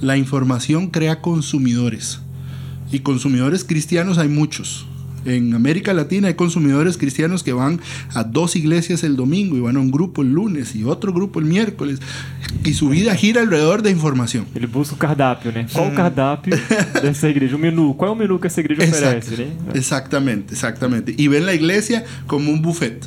La 0.01 0.17
información 0.17 0.88
crea 0.88 1.21
consumidores. 1.21 2.19
Y 2.91 2.99
consumidores 2.99 3.63
cristianos 3.63 4.17
hay 4.17 4.30
muchos. 4.30 4.86
En 5.25 5.53
América 5.53 5.93
Latina 5.93 6.30
hay 6.30 6.36
consumidores 6.36 6.97
cristianos 6.97 7.43
que 7.43 7.53
van 7.53 7.82
a 8.13 8.23
dos 8.23 8.56
iglesias 8.56 9.03
el 9.03 9.15
domingo 9.15 9.58
y 9.58 9.60
van 9.60 9.75
a 9.75 9.80
un 9.80 9.91
grupo 9.91 10.21
el 10.21 10.32
lunes 10.32 10.75
y 10.75 10.84
otro 10.84 11.13
grupo 11.13 11.39
el 11.39 11.45
miércoles. 11.45 11.99
Y 12.63 12.73
su 12.73 12.89
vida 12.89 13.13
gira 13.15 13.41
alrededor 13.41 13.82
de 13.82 13.91
información. 13.91 14.45
Ele 14.56 14.67
busca 14.67 14.95
o 14.95 14.97
cardápio, 14.97 15.51
né? 15.51 15.67
Qual 15.71 15.91
o 15.91 15.95
cardápio 15.95 16.56
dessa 17.01 17.30
igreja? 17.30 17.56
O 17.56 17.60
menu. 17.60 17.93
Qual 17.95 18.12
é 18.12 18.13
o 18.13 18.15
menu 18.15 18.39
que 18.39 18.47
essa 18.47 18.62
igreja 18.62 18.84
oferece, 18.84 19.38
né? 19.38 19.47
Exactamente, 19.73 20.53
exactamente. 20.53 21.13
Y 21.17 21.27
ven 21.27 21.45
la 21.45 21.53
iglesia 21.53 22.06
como 22.25 22.51
un 22.51 22.62
buffet, 22.62 23.06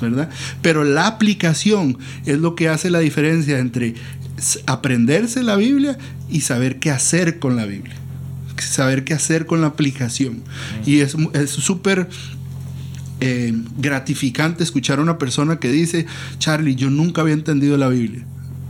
¿verdad? 0.00 0.28
Pero 0.62 0.84
la 0.84 1.06
aplicación 1.06 1.98
es 2.24 2.38
lo 2.38 2.54
que 2.54 2.68
hace 2.68 2.90
la 2.90 3.00
diferencia 3.00 3.58
entre 3.58 3.94
aprenderse 4.66 5.42
la 5.42 5.56
Biblia 5.56 5.98
y 6.30 6.42
saber 6.42 6.78
qué 6.78 6.90
hacer 6.90 7.38
con 7.38 7.56
la 7.56 7.66
Biblia. 7.66 7.96
Saber 8.60 9.04
qué 9.04 9.14
hacer 9.14 9.46
con 9.46 9.60
la 9.60 9.68
aplicación. 9.68 10.42
Y 10.86 11.00
es 11.00 11.16
mu- 11.16 11.30
es 11.34 11.50
súper 11.50 12.08
eh, 13.20 13.52
gratificante 13.78 14.62
escuchar 14.62 14.98
a 14.98 15.02
una 15.02 15.18
persona 15.18 15.58
que 15.58 15.70
dice, 15.72 16.06
Charlie, 16.38 16.76
yo 16.76 16.88
nunca 16.90 17.22
había 17.22 17.34
entendido 17.34 17.76
la 17.76 17.88
Biblia, 17.88 18.24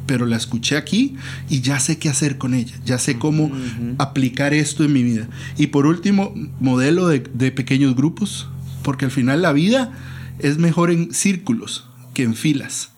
pero 0.07 0.25
la 0.25 0.37
escuché 0.37 0.77
aquí 0.77 1.17
y 1.51 1.61
ya 1.61 1.79
sé 1.81 1.99
qué 1.99 2.09
hacer 2.09 2.39
con 2.39 2.55
ella, 2.55 2.75
ya 2.85 2.99
sé 2.99 3.19
cómo 3.19 3.51
aplicar 3.99 4.55
esto 4.55 4.85
en 4.85 4.93
mi 4.95 5.03
vida. 5.03 5.29
Y 5.59 5.67
por 5.69 5.87
último, 5.87 6.33
modelo 6.61 7.09
de, 7.09 7.25
de 7.35 7.53
pequeños 7.53 7.95
grupos, 7.95 8.49
porque 8.83 9.05
al 9.05 9.11
final 9.11 9.43
la 9.43 9.53
vida 9.53 9.93
es 10.39 10.57
mejor 10.59 10.91
en 10.91 11.13
círculos 11.13 11.87
que 12.15 12.23
en 12.23 12.35
filas. 12.35 12.91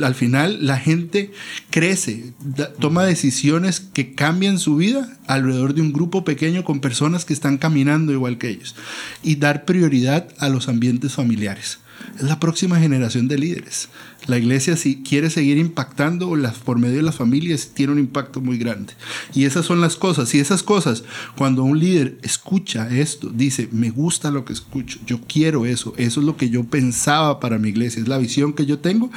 Al 0.00 0.14
final 0.14 0.66
la 0.66 0.78
gente 0.78 1.32
crece, 1.70 2.32
toma 2.80 3.04
decisiones 3.04 3.80
que 3.80 4.14
cambian 4.14 4.58
su 4.58 4.76
vida 4.76 5.18
alrededor 5.26 5.74
de 5.74 5.82
un 5.82 5.92
grupo 5.92 6.24
pequeño 6.24 6.64
con 6.64 6.80
personas 6.80 7.24
que 7.24 7.34
están 7.34 7.58
caminando 7.58 8.12
igual 8.12 8.38
que 8.38 8.48
ellos. 8.48 8.74
Y 9.22 9.36
dar 9.36 9.64
prioridad 9.64 10.28
a 10.38 10.48
los 10.48 10.68
ambientes 10.68 11.12
familiares. 11.12 11.78
Es 12.16 12.22
la 12.22 12.38
próxima 12.38 12.78
generación 12.78 13.28
de 13.28 13.38
líderes. 13.38 13.88
La 14.26 14.38
iglesia 14.38 14.76
si 14.76 15.02
quiere 15.02 15.30
seguir 15.30 15.58
impactando 15.58 16.36
las, 16.36 16.58
por 16.58 16.78
medio 16.78 16.96
de 16.96 17.02
las 17.02 17.16
familias 17.16 17.70
tiene 17.74 17.92
un 17.92 17.98
impacto 17.98 18.40
muy 18.40 18.58
grande. 18.58 18.94
Y 19.34 19.44
esas 19.44 19.66
son 19.66 19.80
las 19.80 19.96
cosas. 19.96 20.34
Y 20.34 20.40
esas 20.40 20.62
cosas, 20.62 21.04
cuando 21.36 21.64
un 21.64 21.78
líder 21.78 22.18
escucha 22.22 22.88
esto, 22.90 23.30
dice, 23.30 23.68
me 23.72 23.90
gusta 23.90 24.30
lo 24.30 24.44
que 24.44 24.52
escucho, 24.52 25.00
yo 25.06 25.20
quiero 25.26 25.66
eso, 25.66 25.94
eso 25.96 26.20
es 26.20 26.26
lo 26.26 26.36
que 26.36 26.50
yo 26.50 26.64
pensaba 26.64 27.40
para 27.40 27.58
mi 27.58 27.70
iglesia, 27.70 28.02
es 28.02 28.08
la 28.08 28.18
visión 28.18 28.52
que 28.52 28.66
yo 28.66 28.78
tengo, 28.78 29.10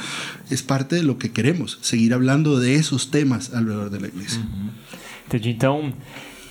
es 0.50 0.62
parte 0.62 0.96
de 0.96 1.02
lo 1.02 1.18
que 1.18 1.30
queremos, 1.30 1.78
seguir 1.82 2.14
hablando 2.14 2.58
de 2.58 2.76
esos 2.76 3.10
temas 3.10 3.52
alrededor 3.54 3.90
de 3.90 4.00
la 4.00 4.08
iglesia. 4.08 4.40
Entendi. 5.26 5.50
Então, 5.50 5.92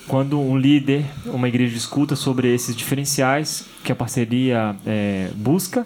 quando 0.08 0.40
um 0.40 0.58
líder, 0.58 1.06
uma 1.26 1.48
igreja 1.48 1.76
escuta 1.76 2.16
sobre 2.16 2.54
esses 2.54 2.76
diferenciais 2.76 3.66
que 3.84 3.92
a 3.92 3.96
parceria 3.96 4.76
é, 4.86 5.30
busca, 5.36 5.86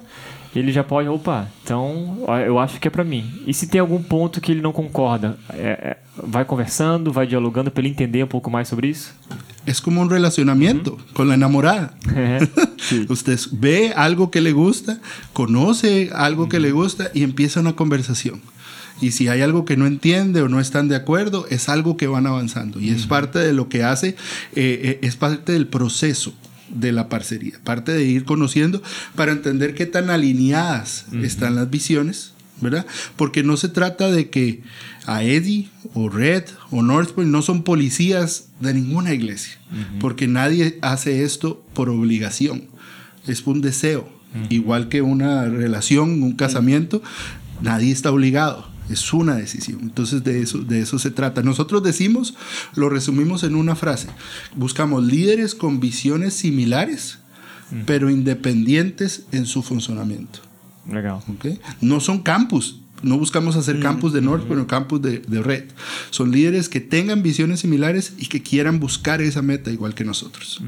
ele 0.55 0.71
já 0.71 0.83
pode, 0.83 1.07
opa, 1.07 1.47
então 1.63 2.25
eu 2.45 2.57
acho 2.57 2.79
que 2.79 2.88
é 2.88 2.91
para 2.91 3.03
mim. 3.03 3.23
E 3.45 3.53
se 3.53 3.67
tem 3.67 3.79
algum 3.79 4.01
ponto 4.01 4.41
que 4.41 4.51
ele 4.51 4.62
não 4.62 4.71
concorda, 4.71 5.38
é, 5.53 5.67
é, 5.67 5.97
vai 6.15 6.43
conversando, 6.43 7.12
vai 7.12 7.27
dialogando 7.27 7.69
para 7.69 7.81
ele 7.81 7.89
entender 7.89 8.23
um 8.23 8.27
pouco 8.27 8.49
mais 8.49 8.67
sobre 8.67 8.88
isso? 8.88 9.13
Es 9.65 9.79
como 9.79 10.01
un 10.01 10.09
relacionamiento 10.09 10.97
con 11.13 11.27
la 11.27 11.35
enamorada. 11.35 11.93
É. 12.15 12.39
Sim. 12.81 13.05
Usted 13.09 13.38
ve 13.51 13.93
algo 13.95 14.31
que 14.31 14.41
le 14.41 14.51
gusta, 14.51 14.99
conoce 15.33 16.09
algo 16.13 16.49
que 16.49 16.59
le 16.59 16.71
gusta 16.71 17.12
y 17.13 17.21
empieza 17.21 17.59
una 17.59 17.73
conversación. 17.73 18.41
Y 19.01 19.12
si 19.12 19.27
hay 19.27 19.41
algo 19.41 19.65
que 19.65 19.77
no 19.77 19.85
entiende 19.85 20.41
o 20.41 20.49
no 20.49 20.59
están 20.59 20.88
de 20.88 20.95
acuerdo, 20.95 21.45
es 21.49 21.69
algo 21.69 21.97
que 21.97 22.07
van 22.07 22.25
avanzando. 22.25 22.79
Y 22.79 22.89
es 22.89 23.05
parte 23.05 23.38
de 23.39 23.53
lo 23.53 23.69
que 23.69 23.83
hace, 23.83 24.15
eh, 24.55 24.99
es 25.03 25.15
parte 25.15 25.51
del 25.51 25.67
proceso 25.67 26.33
de 26.69 26.91
la 26.91 27.10
parcería, 27.10 27.60
parte 27.63 27.91
de 27.91 28.03
ir 28.03 28.25
conociendo 28.25 28.82
para 29.15 29.32
entender 29.32 29.73
qué 29.73 29.86
tan 29.86 30.10
alineadas 30.10 31.05
están 31.23 31.55
las 31.55 31.69
visiones, 31.69 32.34
¿verdad? 32.62 32.86
Porque 33.15 33.43
no 33.43 33.58
se 33.58 33.69
trata 33.69 34.12
de 34.12 34.29
que 34.29 34.62
a 35.05 35.23
Eddie 35.23 35.69
o 35.93 36.10
Red 36.10 36.43
o 36.71 36.82
North 36.82 37.12
Point 37.12 37.32
no 37.32 37.41
son 37.41 37.63
policías 37.63 38.49
de 38.60 38.73
ninguna 38.73 39.13
iglesia, 39.13 39.58
porque 39.99 40.27
nadie 40.27 40.77
hace 40.82 41.23
esto 41.23 41.63
por 41.73 41.89
obligación, 41.89 42.65
es 43.27 43.45
un 43.47 43.62
deseo, 43.62 44.10
igual 44.49 44.89
que 44.89 45.01
una 45.01 45.45
relación, 45.45 46.21
un 46.21 46.34
casamiento, 46.34 47.01
nadie 47.62 47.91
está 47.91 48.12
obligado. 48.12 48.68
Es 48.89 49.13
una 49.13 49.36
decisión. 49.36 49.80
Entonces 49.82 50.23
de 50.23 50.41
eso, 50.41 50.60
de 50.60 50.82
eso 50.82 50.99
se 50.99 51.12
trata. 51.12 51.43
Nosotros 51.43 51.84
decimos, 51.84 52.36
lo 52.75 52.89
resumimos 52.89 53.43
en 53.43 53.56
una 53.56 53.75
frase. 53.75 54.08
Buscamos 54.56 55.04
líderes 55.04 55.56
con 55.56 55.80
visiones 55.80 56.34
similares, 56.34 57.19
pero 57.86 58.10
independientes 58.10 59.25
en 59.32 59.45
su 59.45 59.62
funcionamiento. 59.62 60.39
Legal. 60.91 61.19
No 61.82 61.99
son 61.99 62.19
campus. 62.19 62.80
No 63.02 63.17
buscamos 63.17 63.56
hacer 63.56 63.80
campus 63.80 64.12
de 64.12 64.21
North, 64.21 64.45
pero 64.49 64.67
campus 64.67 65.02
de, 65.02 65.19
de 65.19 65.41
Red. 65.41 65.65
Son 66.10 66.32
líderes 66.32 66.67
que 66.67 66.82
tengan 66.82 67.23
visiones 67.23 67.62
similares 67.62 68.13
y 68.17 68.25
que 68.25 68.41
quieran 68.41 68.80
buscar 68.80 69.21
esa 69.21 69.41
meta 69.41 69.71
igual 69.71 69.93
que 69.93 70.04
nosotros. 70.04 70.62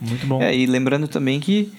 Muito 0.00 0.26
bom. 0.26 0.42
É, 0.42 0.54
e 0.56 0.66
lembrando 0.66 1.08
também 1.08 1.40
que 1.40 1.72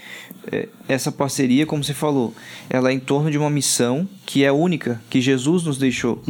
é, 0.52 0.68
essa 0.88 1.12
parceria, 1.12 1.66
como 1.66 1.84
você 1.84 1.94
falou, 1.94 2.34
ela 2.70 2.90
é 2.90 2.94
em 2.94 3.00
torno 3.00 3.30
de 3.30 3.38
uma 3.38 3.50
missão 3.50 4.08
que 4.26 4.44
é 4.44 4.52
única, 4.52 5.02
que 5.10 5.22
Jesus 5.22 5.64
nos 5.64 5.78
deixou. 5.78 6.22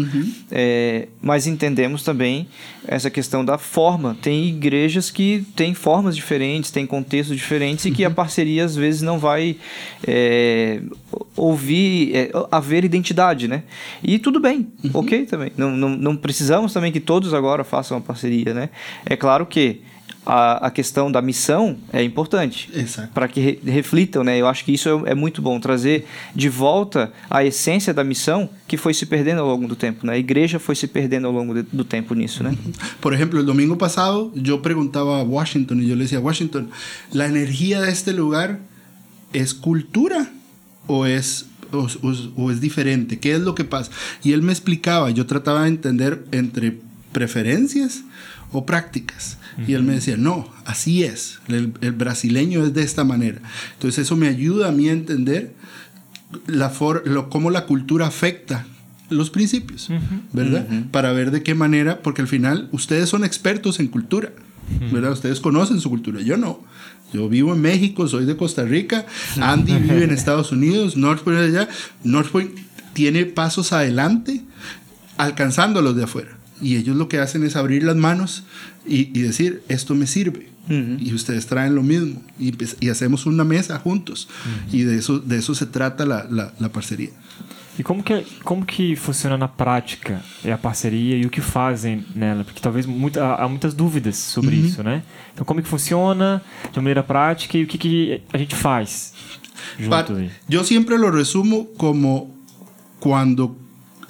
É, 0.51 1.07
mas 1.21 1.47
entendemos 1.47 2.03
também 2.03 2.47
essa 2.87 3.09
questão 3.09 3.43
da 3.43 3.57
forma. 3.57 4.17
Tem 4.21 4.47
igrejas 4.47 5.09
que 5.09 5.45
têm 5.55 5.73
formas 5.73 6.15
diferentes, 6.15 6.71
têm 6.71 6.85
contextos 6.85 7.35
diferentes 7.35 7.85
e 7.85 7.91
que 7.91 8.05
a 8.05 8.09
parceria 8.09 8.65
às 8.65 8.75
vezes 8.75 9.01
não 9.01 9.19
vai 9.19 9.57
é, 10.07 10.81
ouvir, 11.35 12.15
é, 12.15 12.31
haver 12.51 12.83
identidade, 12.83 13.47
né? 13.47 13.63
E 14.03 14.19
tudo 14.19 14.39
bem, 14.39 14.67
ok 14.93 15.25
também. 15.25 15.51
Não, 15.57 15.71
não, 15.71 15.89
não 15.89 16.15
precisamos 16.15 16.73
também 16.73 16.91
que 16.91 16.99
todos 16.99 17.33
agora 17.33 17.63
façam 17.63 17.97
uma 17.97 18.03
parceria, 18.03 18.53
né? 18.53 18.69
É 19.05 19.15
claro 19.15 19.45
que 19.45 19.81
a, 20.25 20.67
a 20.67 20.71
questão 20.71 21.11
da 21.11 21.21
missão 21.21 21.77
é 21.91 22.03
importante 22.03 22.69
para 23.13 23.27
que 23.27 23.39
re- 23.39 23.59
reflitam, 23.65 24.23
né? 24.23 24.37
Eu 24.37 24.47
acho 24.47 24.63
que 24.65 24.71
isso 24.73 25.03
é, 25.07 25.11
é 25.11 25.15
muito 25.15 25.41
bom 25.41 25.59
trazer 25.59 26.05
de 26.35 26.49
volta 26.49 27.11
a 27.29 27.43
essência 27.43 27.93
da 27.93 28.03
missão 28.03 28.49
que 28.67 28.77
foi 28.77 28.93
se 28.93 29.05
perdendo 29.05 29.41
ao 29.41 29.47
longo 29.47 29.67
do 29.67 29.75
tempo, 29.75 30.05
né? 30.05 30.13
A 30.13 30.17
igreja 30.17 30.59
foi 30.59 30.75
se 30.75 30.87
perdendo 30.87 31.27
ao 31.27 31.33
longo 31.33 31.53
de- 31.55 31.65
do 31.71 31.83
tempo 31.83 32.13
nisso, 32.13 32.43
né? 32.43 32.55
Por 33.01 33.13
ejemplo, 33.13 33.39
el 33.39 33.45
domingo 33.45 33.77
pasado 33.77 34.31
yo 34.35 34.61
preguntaba 34.61 35.19
a 35.19 35.23
Washington 35.23 35.81
y 35.81 35.87
yo 35.87 35.95
le 35.95 36.03
decía, 36.03 36.19
Washington, 36.19 36.69
¿la 37.13 37.25
energía 37.25 37.81
de 37.81 37.89
este 37.91 38.13
lugar 38.13 38.59
es 39.33 39.53
cultura 39.53 40.27
o 40.85 41.05
es, 41.05 41.45
o, 41.71 41.87
o- 42.07 42.43
o 42.45 42.51
es 42.51 42.59
diferente? 42.61 43.17
¿Qué 43.19 43.33
es 43.33 43.39
lo 43.41 43.55
que 43.55 43.63
pasa? 43.63 43.89
Y 44.23 44.33
él 44.33 44.41
me 44.41 44.51
explicaba, 44.51 45.09
yo 45.11 45.25
trataba 45.25 45.63
de 45.63 45.69
entender 45.69 46.25
entre 46.31 46.77
preferencias 47.11 48.03
o 48.51 48.65
prácticas. 48.65 49.37
Y 49.67 49.73
él 49.73 49.83
me 49.83 49.93
decía, 49.93 50.15
no, 50.17 50.49
así 50.65 51.03
es, 51.03 51.39
el, 51.47 51.73
el 51.81 51.91
brasileño 51.91 52.63
es 52.63 52.73
de 52.73 52.81
esta 52.83 53.03
manera. 53.03 53.39
Entonces 53.73 54.05
eso 54.05 54.15
me 54.15 54.27
ayuda 54.27 54.69
a 54.69 54.71
mí 54.71 54.87
a 54.87 54.93
entender 54.93 55.53
la 56.47 56.69
for- 56.69 57.03
lo, 57.05 57.29
cómo 57.29 57.49
la 57.51 57.65
cultura 57.65 58.07
afecta 58.07 58.65
los 59.09 59.29
principios, 59.31 59.89
¿verdad? 60.33 60.67
Para 60.91 61.11
ver 61.11 61.31
de 61.31 61.41
qué 61.43 61.55
manera, 61.55 62.01
porque 62.03 62.21
al 62.21 62.27
final 62.27 62.69
ustedes 62.71 63.09
son 63.09 63.23
expertos 63.25 63.79
en 63.79 63.87
cultura, 63.87 64.31
¿verdad? 64.91 65.11
Ustedes 65.11 65.39
conocen 65.39 65.79
su 65.81 65.89
cultura, 65.89 66.21
yo 66.21 66.37
no. 66.37 66.63
Yo 67.11 67.27
vivo 67.27 67.53
en 67.55 67.61
México, 67.61 68.07
soy 68.07 68.25
de 68.25 68.37
Costa 68.37 68.63
Rica, 68.63 69.07
Andy 69.41 69.73
vive 69.73 70.03
en 70.03 70.11
Estados 70.11 70.51
Unidos, 70.51 70.95
North 70.95 71.23
Point 71.23 71.39
allá. 71.39 71.67
North 72.03 72.29
Point 72.31 72.51
tiene 72.93 73.25
pasos 73.25 73.73
adelante 73.73 74.43
alcanzando 75.17 75.79
a 75.79 75.81
los 75.81 75.95
de 75.95 76.03
afuera. 76.03 76.37
Y 76.61 76.75
ellos 76.75 76.95
lo 76.95 77.07
que 77.07 77.19
hacen 77.19 77.43
es 77.43 77.55
abrir 77.55 77.83
las 77.83 77.95
manos 77.95 78.43
y, 78.85 79.17
y 79.17 79.21
decir, 79.21 79.63
esto 79.69 79.95
me 79.95 80.07
sirve. 80.07 80.49
Y 80.69 81.13
ustedes 81.15 81.47
traen 81.47 81.73
lo 81.73 81.81
mismo. 81.81 82.21
Y, 82.37 82.51
empe- 82.51 82.75
y 82.79 82.89
hacemos 82.89 83.25
una 83.25 83.43
mesa 83.43 83.79
juntos. 83.79 84.27
Y 84.71 84.83
de 84.83 84.97
eso, 84.99 85.17
de 85.19 85.37
eso 85.37 85.55
se 85.55 85.65
trata 85.65 86.05
la, 86.05 86.25
la, 86.29 86.53
la 86.59 86.69
parcería. 86.69 87.09
E 87.79 87.81
como 87.83 88.03
que, 88.03 88.25
como 88.43 88.65
que 88.65 88.93
funciona 88.97 89.37
na 89.37 89.47
prática 89.47 90.21
a 90.43 90.57
parceria 90.57 91.15
e 91.15 91.25
o 91.25 91.29
que 91.29 91.39
fazem 91.39 92.03
nela? 92.13 92.43
Porque 92.43 92.59
talvez 92.59 92.85
muita, 92.85 93.35
há 93.35 93.47
muitas 93.47 93.73
dúvidas 93.73 94.17
sobre 94.17 94.53
isso, 94.57 94.83
né? 94.83 95.01
Então, 95.33 95.45
como 95.45 95.61
que 95.61 95.67
funciona 95.69 96.41
de 96.73 96.77
maneira 96.77 97.01
prática 97.01 97.57
e 97.57 97.63
o 97.63 97.67
que, 97.67 97.77
que 97.77 98.21
a 98.33 98.37
gente 98.37 98.53
faz 98.53 99.13
junto 99.79 100.13
aí? 100.17 100.29
yo 100.49 100.61
siempre 100.65 100.97
lo 100.97 101.09
resumo 101.09 101.67
como 101.77 102.35
cuando 102.99 103.55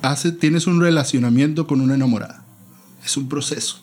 hace, 0.02 0.32
tienes 0.32 0.66
un 0.66 0.82
relacionamiento 0.82 1.68
con 1.68 1.80
una 1.80 1.94
enamorada. 1.94 2.39
Es 3.10 3.18
un 3.18 3.28
proceso. 3.28 3.80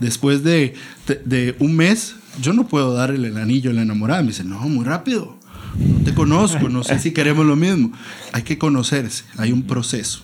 Después 0.00 0.42
de, 0.42 0.74
de- 1.06 1.22
de 1.24 1.56
un 1.60 1.76
mes, 1.76 2.14
yo 2.42 2.52
no 2.52 2.66
puedo 2.66 2.94
darle 2.94 3.28
el 3.28 3.36
anillo 3.38 3.70
a 3.70 3.74
la 3.74 3.82
enamorada. 3.82 4.22
Me 4.22 4.28
dice, 4.28 4.44
no, 4.44 4.60
muy 4.60 4.84
rápido. 4.84 5.36
No 5.78 6.04
te 6.04 6.14
conozco, 6.14 6.68
no 6.68 6.82
sé 6.82 6.98
si 6.98 7.12
queremos 7.12 7.46
lo 7.46 7.54
mismo. 7.56 7.92
Hay 8.32 8.42
que 8.42 8.58
conocerse, 8.58 9.24
hay 9.36 9.52
un 9.52 9.62
proceso. 9.64 10.22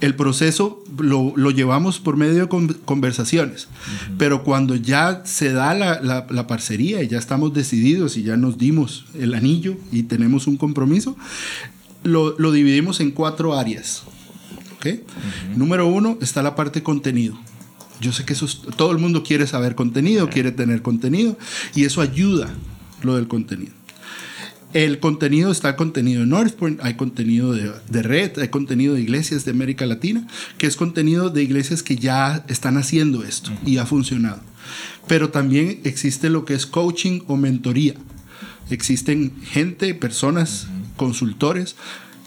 el 0.00 0.14
proceso 0.14 0.82
lo, 0.98 1.32
lo, 1.36 1.50
llevamos 1.50 1.98
por 2.00 2.16
medio 2.16 2.46
de 2.46 2.48
conversaciones, 2.84 3.66
pero 4.16 4.44
cuando 4.44 4.76
ya 4.76 5.22
se 5.24 5.52
da 5.52 5.74
la, 5.74 6.00
la, 6.00 6.26
la, 6.30 6.46
parcería 6.46 7.02
y 7.02 7.08
ya 7.08 7.18
estamos 7.18 7.52
decididos 7.52 8.16
y 8.16 8.22
ya 8.22 8.36
nos 8.36 8.58
dimos 8.58 9.06
el 9.18 9.34
anillo 9.34 9.76
y 9.90 10.04
tenemos 10.04 10.46
un 10.46 10.56
compromiso, 10.56 11.16
lo, 12.04 12.38
lo 12.38 12.52
dividimos 12.52 13.00
en 13.00 13.10
cuatro 13.10 13.58
áreas. 13.58 14.02
¿Okay? 14.78 15.04
Número 15.56 15.86
uno 15.86 16.18
está 16.20 16.42
la 16.42 16.56
parte 16.56 16.82
contenido. 16.82 17.38
Yo 18.00 18.12
sé 18.12 18.24
que 18.24 18.32
eso 18.32 18.46
es, 18.46 18.60
todo 18.76 18.92
el 18.92 18.98
mundo 18.98 19.22
quiere 19.22 19.46
saber 19.46 19.74
contenido, 19.74 20.28
quiere 20.28 20.52
tener 20.52 20.82
contenido 20.82 21.36
y 21.74 21.84
eso 21.84 22.00
ayuda 22.00 22.54
lo 23.02 23.16
del 23.16 23.28
contenido. 23.28 23.72
El 24.74 25.00
contenido 25.00 25.50
está 25.50 25.70
el 25.70 25.76
contenido 25.76 26.20
de 26.20 26.26
Northpoint, 26.26 26.80
hay 26.82 26.94
contenido 26.94 27.52
de, 27.52 27.72
de, 27.88 28.02
red, 28.02 28.38
hay 28.38 28.48
contenido 28.48 28.94
de 28.94 29.00
iglesias 29.00 29.46
de 29.46 29.50
América 29.50 29.86
Latina, 29.86 30.26
que 30.58 30.66
es 30.66 30.76
contenido 30.76 31.30
de 31.30 31.42
iglesias 31.42 31.82
que 31.82 31.96
ya 31.96 32.44
están 32.48 32.76
haciendo 32.76 33.24
esto 33.24 33.50
y 33.64 33.78
ha 33.78 33.86
funcionado. 33.86 34.40
Pero 35.06 35.30
también 35.30 35.80
existe 35.84 36.28
lo 36.28 36.44
que 36.44 36.54
es 36.54 36.66
coaching 36.66 37.22
o 37.28 37.38
mentoría. 37.38 37.94
Existen 38.68 39.32
gente, 39.42 39.94
personas, 39.94 40.68
consultores 40.96 41.76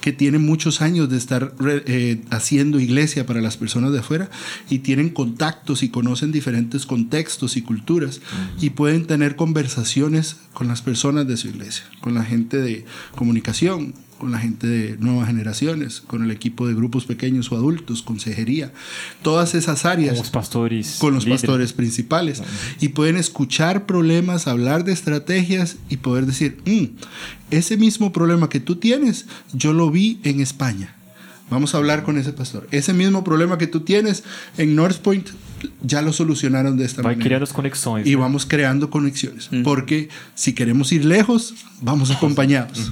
que 0.02 0.12
tienen 0.12 0.44
muchos 0.44 0.82
años 0.82 1.10
de 1.10 1.18
estar 1.18 1.54
eh, 1.64 2.22
haciendo 2.32 2.80
iglesia 2.80 3.26
para 3.26 3.40
las 3.40 3.56
personas 3.56 3.94
de 3.94 4.00
afuera 4.00 4.30
y 4.70 4.80
tienen 4.80 5.10
contactos 5.10 5.84
y 5.84 5.90
conocen 5.90 6.32
diferentes 6.32 6.86
contextos 6.86 7.56
y 7.56 7.62
culturas 7.62 8.20
y 8.60 8.72
pueden 8.72 9.06
tener 9.06 9.36
conversaciones 9.36 10.38
con 10.54 10.68
las 10.68 10.82
personas 10.82 11.28
de 11.28 11.38
su 11.38 11.48
iglesia, 11.48 11.86
con 12.02 12.16
la 12.16 12.24
gente 12.24 12.58
de 12.58 12.84
comunicación, 13.16 13.94
con 14.22 14.32
la 14.32 14.38
gente 14.38 14.68
de 14.68 14.98
nuevas 15.00 15.26
generaciones, 15.26 16.00
con 16.00 16.24
el 16.24 16.30
equipo 16.30 16.68
de 16.68 16.76
grupos 16.76 17.06
pequeños 17.06 17.52
o 17.52 17.56
adultos, 17.56 18.04
consejería, 18.04 18.72
todas 19.24 19.56
esas 19.56 19.84
áreas. 19.84 20.12
Con 20.12 20.20
los 20.20 20.30
pastores. 20.30 20.98
Con 21.00 21.16
los 21.16 21.26
pastores 21.26 21.74
principales. 21.74 22.44
Y 22.80 22.90
pueden 22.90 23.18
escuchar 23.18 23.88
problemas, 23.88 24.46
hablar 24.46 24.84
de 24.84 24.92
estrategias 24.92 25.78
y 25.90 25.98
poder 25.98 26.28
decir, 26.28 26.60
mm, 26.68 27.00
ese 27.50 27.78
mismo 27.78 28.14
problema 28.14 28.48
que 28.48 28.60
tú 28.60 28.76
tienes, 28.76 29.26
yo 29.54 29.74
lo 29.74 29.90
vi 29.90 30.20
en 30.24 30.40
España. 30.40 30.94
Vamos 31.50 31.74
a 31.74 31.80
hablar 31.80 32.04
con 32.04 32.20
ese 32.20 32.32
pastor. 32.32 32.68
Ese 32.70 32.94
mismo 32.94 33.24
problema 33.24 33.58
que 33.58 33.66
tú 33.66 33.80
tienes 33.80 34.24
en 34.56 34.76
North 34.76 34.98
Point, 34.98 35.30
ya 35.82 36.02
lo 36.02 36.14
solucionaron 36.14 36.78
de 36.78 36.86
esta 36.86 37.02
Va 37.02 37.10
manera. 37.10 37.24
creando 37.24 37.48
conexiones. 37.48 38.08
Y 38.08 38.16
vamos 38.16 38.46
creando 38.46 38.90
conexiones. 38.90 39.50
Porque 39.64 40.10
si 40.36 40.54
queremos 40.54 40.92
ir 40.92 41.06
lejos, 41.06 41.54
vamos 41.82 42.12
acompañados. 42.12 42.92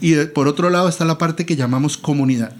Y 0.00 0.12
de, 0.12 0.26
por 0.26 0.48
otro 0.48 0.70
lado 0.70 0.88
está 0.88 1.04
la 1.04 1.18
parte 1.18 1.46
que 1.46 1.56
llamamos 1.56 1.96
comunidad. 1.96 2.54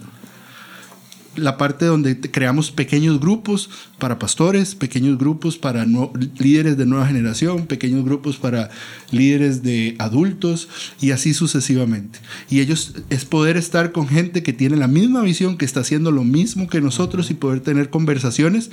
La 1.35 1.57
parte 1.57 1.85
donde 1.85 2.19
creamos 2.19 2.71
pequeños 2.71 3.19
grupos 3.19 3.69
para 3.97 4.19
pastores, 4.19 4.75
pequeños 4.75 5.17
grupos 5.17 5.57
para 5.57 5.85
no, 5.85 6.11
líderes 6.37 6.75
de 6.75 6.85
nueva 6.85 7.05
generación, 7.07 7.65
pequeños 7.65 8.03
grupos 8.03 8.37
para 8.37 8.69
líderes 9.11 9.63
de 9.63 9.95
adultos 9.99 10.67
y 10.99 11.11
así 11.11 11.33
sucesivamente. 11.33 12.19
Y 12.49 12.59
ellos 12.59 12.93
es 13.09 13.23
poder 13.23 13.55
estar 13.55 13.93
con 13.93 14.07
gente 14.09 14.43
que 14.43 14.51
tiene 14.51 14.75
la 14.75 14.87
misma 14.87 15.21
visión, 15.21 15.57
que 15.57 15.65
está 15.65 15.79
haciendo 15.81 16.11
lo 16.11 16.25
mismo 16.25 16.67
que 16.67 16.81
nosotros 16.81 17.29
y 17.31 17.35
poder 17.35 17.61
tener 17.61 17.89
conversaciones 17.89 18.71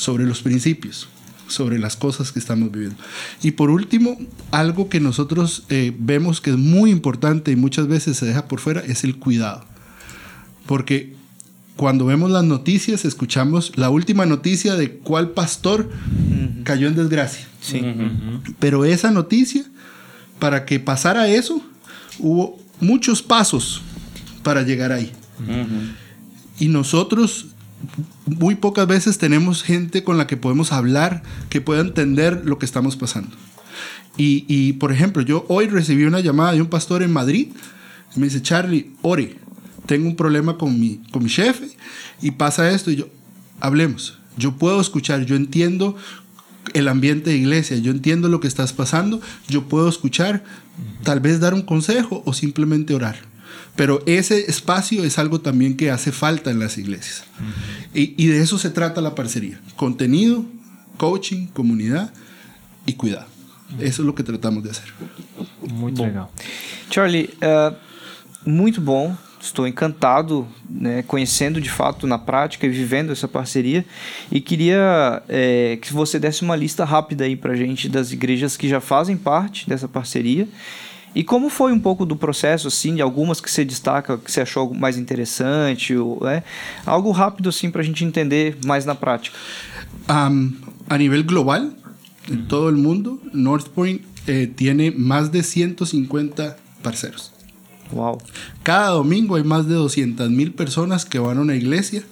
sobre 0.00 0.24
los 0.24 0.40
principios, 0.40 1.08
sobre 1.46 1.78
las 1.78 1.94
cosas 1.94 2.32
que 2.32 2.38
estamos 2.38 2.72
viviendo. 2.72 2.96
Y 3.42 3.50
por 3.50 3.68
último, 3.68 4.16
algo 4.50 4.88
que 4.88 4.98
nosotros 4.98 5.64
eh, 5.68 5.94
vemos 5.98 6.40
que 6.40 6.48
es 6.48 6.56
muy 6.56 6.90
importante 6.90 7.52
y 7.52 7.56
muchas 7.56 7.86
veces 7.86 8.16
se 8.16 8.24
deja 8.24 8.48
por 8.48 8.60
fuera 8.60 8.80
es 8.80 9.04
el 9.04 9.16
cuidado. 9.16 9.62
Porque 10.64 11.12
cuando 11.76 12.06
vemos 12.06 12.30
las 12.30 12.44
noticias, 12.44 13.04
escuchamos 13.04 13.76
la 13.76 13.90
última 13.90 14.24
noticia 14.24 14.74
de 14.74 14.92
cuál 14.92 15.32
pastor 15.32 15.90
uh 15.90 16.32
-huh. 16.32 16.62
cayó 16.62 16.88
en 16.88 16.96
desgracia. 16.96 17.46
Sí. 17.60 17.80
Uh 17.80 17.84
-huh. 17.84 18.54
Pero 18.58 18.86
esa 18.86 19.10
noticia, 19.10 19.64
para 20.38 20.64
que 20.64 20.80
pasara 20.80 21.28
eso, 21.28 21.62
hubo 22.18 22.58
muchos 22.80 23.22
pasos 23.22 23.82
para 24.42 24.62
llegar 24.62 24.92
ahí. 24.92 25.12
Uh 25.40 25.50
-huh. 25.50 25.92
Y 26.58 26.68
nosotros 26.68 27.48
muy 28.26 28.54
pocas 28.54 28.86
veces 28.86 29.18
tenemos 29.18 29.62
gente 29.62 30.04
con 30.04 30.18
la 30.18 30.26
que 30.26 30.36
podemos 30.36 30.72
hablar, 30.72 31.22
que 31.48 31.60
pueda 31.60 31.80
entender 31.80 32.42
lo 32.44 32.58
que 32.58 32.66
estamos 32.66 32.96
pasando. 32.96 33.36
Y, 34.16 34.44
y, 34.48 34.74
por 34.74 34.92
ejemplo, 34.92 35.22
yo 35.22 35.44
hoy 35.48 35.68
recibí 35.68 36.04
una 36.04 36.20
llamada 36.20 36.52
de 36.52 36.60
un 36.60 36.68
pastor 36.68 37.02
en 37.02 37.12
Madrid. 37.12 37.48
Me 38.16 38.26
dice, 38.26 38.42
Charlie, 38.42 38.92
ore, 39.02 39.36
tengo 39.86 40.08
un 40.08 40.16
problema 40.16 40.58
con 40.58 40.78
mi, 40.78 41.00
con 41.10 41.22
mi 41.22 41.30
jefe 41.30 41.70
y 42.20 42.32
pasa 42.32 42.70
esto. 42.70 42.90
Y 42.90 42.96
yo, 42.96 43.08
hablemos. 43.60 44.18
Yo 44.36 44.56
puedo 44.56 44.80
escuchar, 44.80 45.24
yo 45.26 45.36
entiendo 45.36 45.96
el 46.74 46.88
ambiente 46.88 47.30
de 47.30 47.36
iglesia, 47.36 47.76
yo 47.78 47.90
entiendo 47.90 48.28
lo 48.28 48.40
que 48.40 48.48
estás 48.48 48.72
pasando, 48.72 49.20
yo 49.48 49.68
puedo 49.68 49.88
escuchar, 49.88 50.44
tal 51.02 51.20
vez 51.20 51.40
dar 51.40 51.54
un 51.54 51.62
consejo 51.62 52.22
o 52.24 52.32
simplemente 52.32 52.94
orar. 52.94 53.29
Pero 53.80 54.02
ese 54.04 54.40
espacio 54.40 55.04
es 55.04 55.18
algo 55.18 55.40
también 55.40 55.74
que 55.74 55.90
hace 55.90 56.12
falta 56.12 56.50
en 56.50 56.58
las 56.58 56.76
iglesias. 56.76 57.24
Uh 57.38 57.44
-huh. 57.44 57.98
y, 57.98 58.14
y, 58.22 58.26
de 58.26 58.42
eso 58.42 58.58
se 58.58 58.68
trata 58.68 59.00
la 59.00 59.14
parcería. 59.14 59.58
Contenido, 59.74 60.44
coaching, 60.98 61.46
comunidad 61.46 62.12
y 62.84 62.92
cuidado. 62.92 63.24
Uh 63.24 63.80
-huh. 63.80 63.86
Eso 63.86 64.02
es 64.02 64.06
lo 64.06 64.14
que 64.14 64.22
tratamos 64.22 64.62
de 64.64 64.70
hacer. 64.70 64.92
Muito 65.62 66.02
bom. 66.02 66.08
legal. 66.08 66.28
Charlie, 66.90 67.30
uh, 67.40 67.74
muito 68.44 68.82
bom. 68.82 69.16
Estou 69.40 69.66
encantado, 69.66 70.46
né, 70.68 71.02
conhecendo 71.04 71.58
de 71.58 71.70
fato 71.70 72.06
na 72.06 72.18
prática 72.18 72.66
e 72.66 72.68
vivendo 72.68 73.12
essa 73.12 73.26
parceria. 73.26 73.82
E 74.30 74.42
queria 74.42 75.22
é, 75.26 75.78
que 75.80 75.90
você 75.90 76.18
desse 76.18 76.42
uma 76.42 76.54
lista 76.54 76.84
rápida 76.84 77.24
aí 77.24 77.34
para 77.34 77.54
gente 77.56 77.88
das 77.88 78.12
igrejas 78.12 78.58
que 78.58 78.68
já 78.68 78.78
fazem 78.78 79.16
parte 79.16 79.66
dessa 79.66 79.88
parceria 79.88 80.46
e 81.14 81.24
como 81.24 81.48
foi 81.48 81.72
um 81.72 81.78
pouco 81.78 82.06
do 82.06 82.16
processo, 82.16 82.68
assim, 82.68 82.94
de 82.94 83.02
algumas 83.02 83.40
que 83.40 83.50
você 83.50 83.64
destaca, 83.64 84.16
que 84.18 84.30
você 84.30 84.42
achou 84.42 84.72
mais 84.72 84.96
interessante, 84.96 85.96
ou, 85.96 86.26
é, 86.28 86.42
algo 86.86 87.10
rápido, 87.10 87.48
assim, 87.48 87.70
para 87.70 87.80
a 87.80 87.84
gente 87.84 88.04
entender 88.04 88.56
mais 88.64 88.84
na 88.84 88.94
prática. 88.94 89.36
Um, 90.08 90.52
a 90.88 90.96
nível 90.96 91.22
global, 91.24 91.70
en 92.28 92.46
todo 92.46 92.68
el 92.68 92.76
mundo, 92.76 93.20
NorthPoint 93.32 94.02
eh, 94.26 94.52
tiene 94.54 94.90
más 94.92 95.32
de 95.32 95.42
150 95.42 96.56
parceros. 96.82 97.32
Wow. 97.92 98.18
Cada 98.62 98.90
domingo 98.90 99.34
hay 99.34 99.42
más 99.42 99.66
de 99.66 99.74
200 99.74 100.30
mil 100.30 100.52
personas 100.52 101.04
que 101.04 101.18
van 101.18 101.38
a 101.38 101.40
una 101.40 101.56
iglesia 101.56 102.04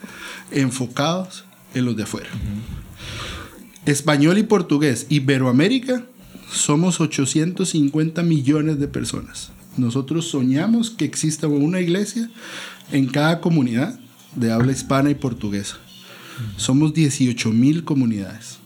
enfocados 0.51 1.45
en 1.75 1.85
los 1.85 1.97
de 1.97 2.03
afuera. 2.03 2.29
Uh 2.33 2.37
-huh. 2.37 3.91
Español 3.91 4.39
y 4.39 4.43
portugués, 4.43 5.07
Iberoamérica, 5.09 6.05
somos 6.53 7.01
850 7.01 8.23
millones 8.23 8.79
de 8.79 8.89
personas. 8.89 9.51
Nosotros 9.77 10.29
soñamos 10.29 10.91
que 10.91 11.05
exista 11.05 11.47
una 11.47 11.81
iglesia 11.81 12.31
en 12.91 13.07
cada 13.07 13.41
comunidad 13.41 13.99
de 14.35 14.53
habla 14.53 14.73
hispana 14.73 15.11
y 15.11 15.15
portuguesa. 15.15 15.79
Somos 16.57 16.95
18 16.95 17.51
mil 17.51 17.85
comunidades. 17.85 18.59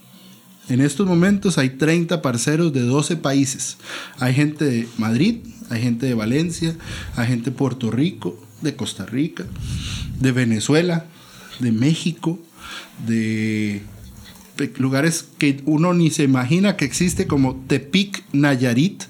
En 0.68 0.80
estos 0.80 1.06
momentos 1.06 1.58
hay 1.58 1.70
30 1.70 2.22
parceros 2.22 2.72
de 2.72 2.80
12 2.80 3.16
países. 3.16 3.78
Hay 4.18 4.34
gente 4.34 4.64
de 4.64 4.88
Madrid, 4.96 5.38
hay 5.70 5.82
gente 5.82 6.06
de 6.06 6.14
Valencia, 6.14 6.76
hay 7.16 7.28
gente 7.28 7.50
de 7.50 7.56
Puerto 7.56 7.90
Rico, 7.90 8.40
de 8.60 8.76
Costa 8.76 9.04
Rica, 9.04 9.44
de 10.20 10.32
Venezuela, 10.32 11.06
de 11.58 11.72
México, 11.72 12.38
de 13.06 13.82
lugares 14.78 15.26
que 15.38 15.60
uno 15.64 15.94
ni 15.94 16.10
se 16.10 16.24
imagina 16.24 16.76
que 16.76 16.84
existe 16.84 17.26
como 17.26 17.56
Tepic, 17.66 18.24
Nayarit. 18.32 19.04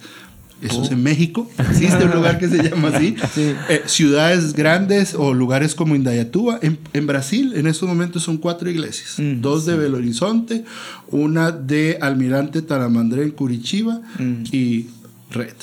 Eso 0.62 0.79
oh. 0.79 0.85
es 0.85 0.93
en 0.93 1.03
México. 1.03 1.51
Existe 1.59 2.05
un 2.05 2.11
lugar 2.15 2.38
que 2.38 2.49
se 2.49 2.62
llama 2.62 2.88
así. 2.88 3.17
Sí. 3.35 3.53
Eh, 3.69 3.83
ciudades 3.87 4.53
grandes 4.53 5.15
o 5.15 5.35
lugares 5.35 5.75
como 5.75 5.97
Indayatuba. 5.97 6.61
En, 6.62 6.79
en, 6.93 7.07
Brasil, 7.07 7.55
en 7.57 7.67
estos 7.67 7.88
momentos 7.88 8.23
son 8.23 8.38
cuatro 8.38 8.71
iglesias. 8.71 9.15
Mm, 9.19 9.41
Dos 9.41 9.67
de. 9.67 9.77
Belo 9.77 9.99
Horizonte, 9.99 10.65
una 11.09 11.51
de 11.51 11.99
Almirante 12.01 12.62
Taramandré 12.62 13.25
en 13.25 13.33
Curitiba 13.33 14.01
mm. 14.21 14.45
y 14.53 14.87
Red. 15.31 15.57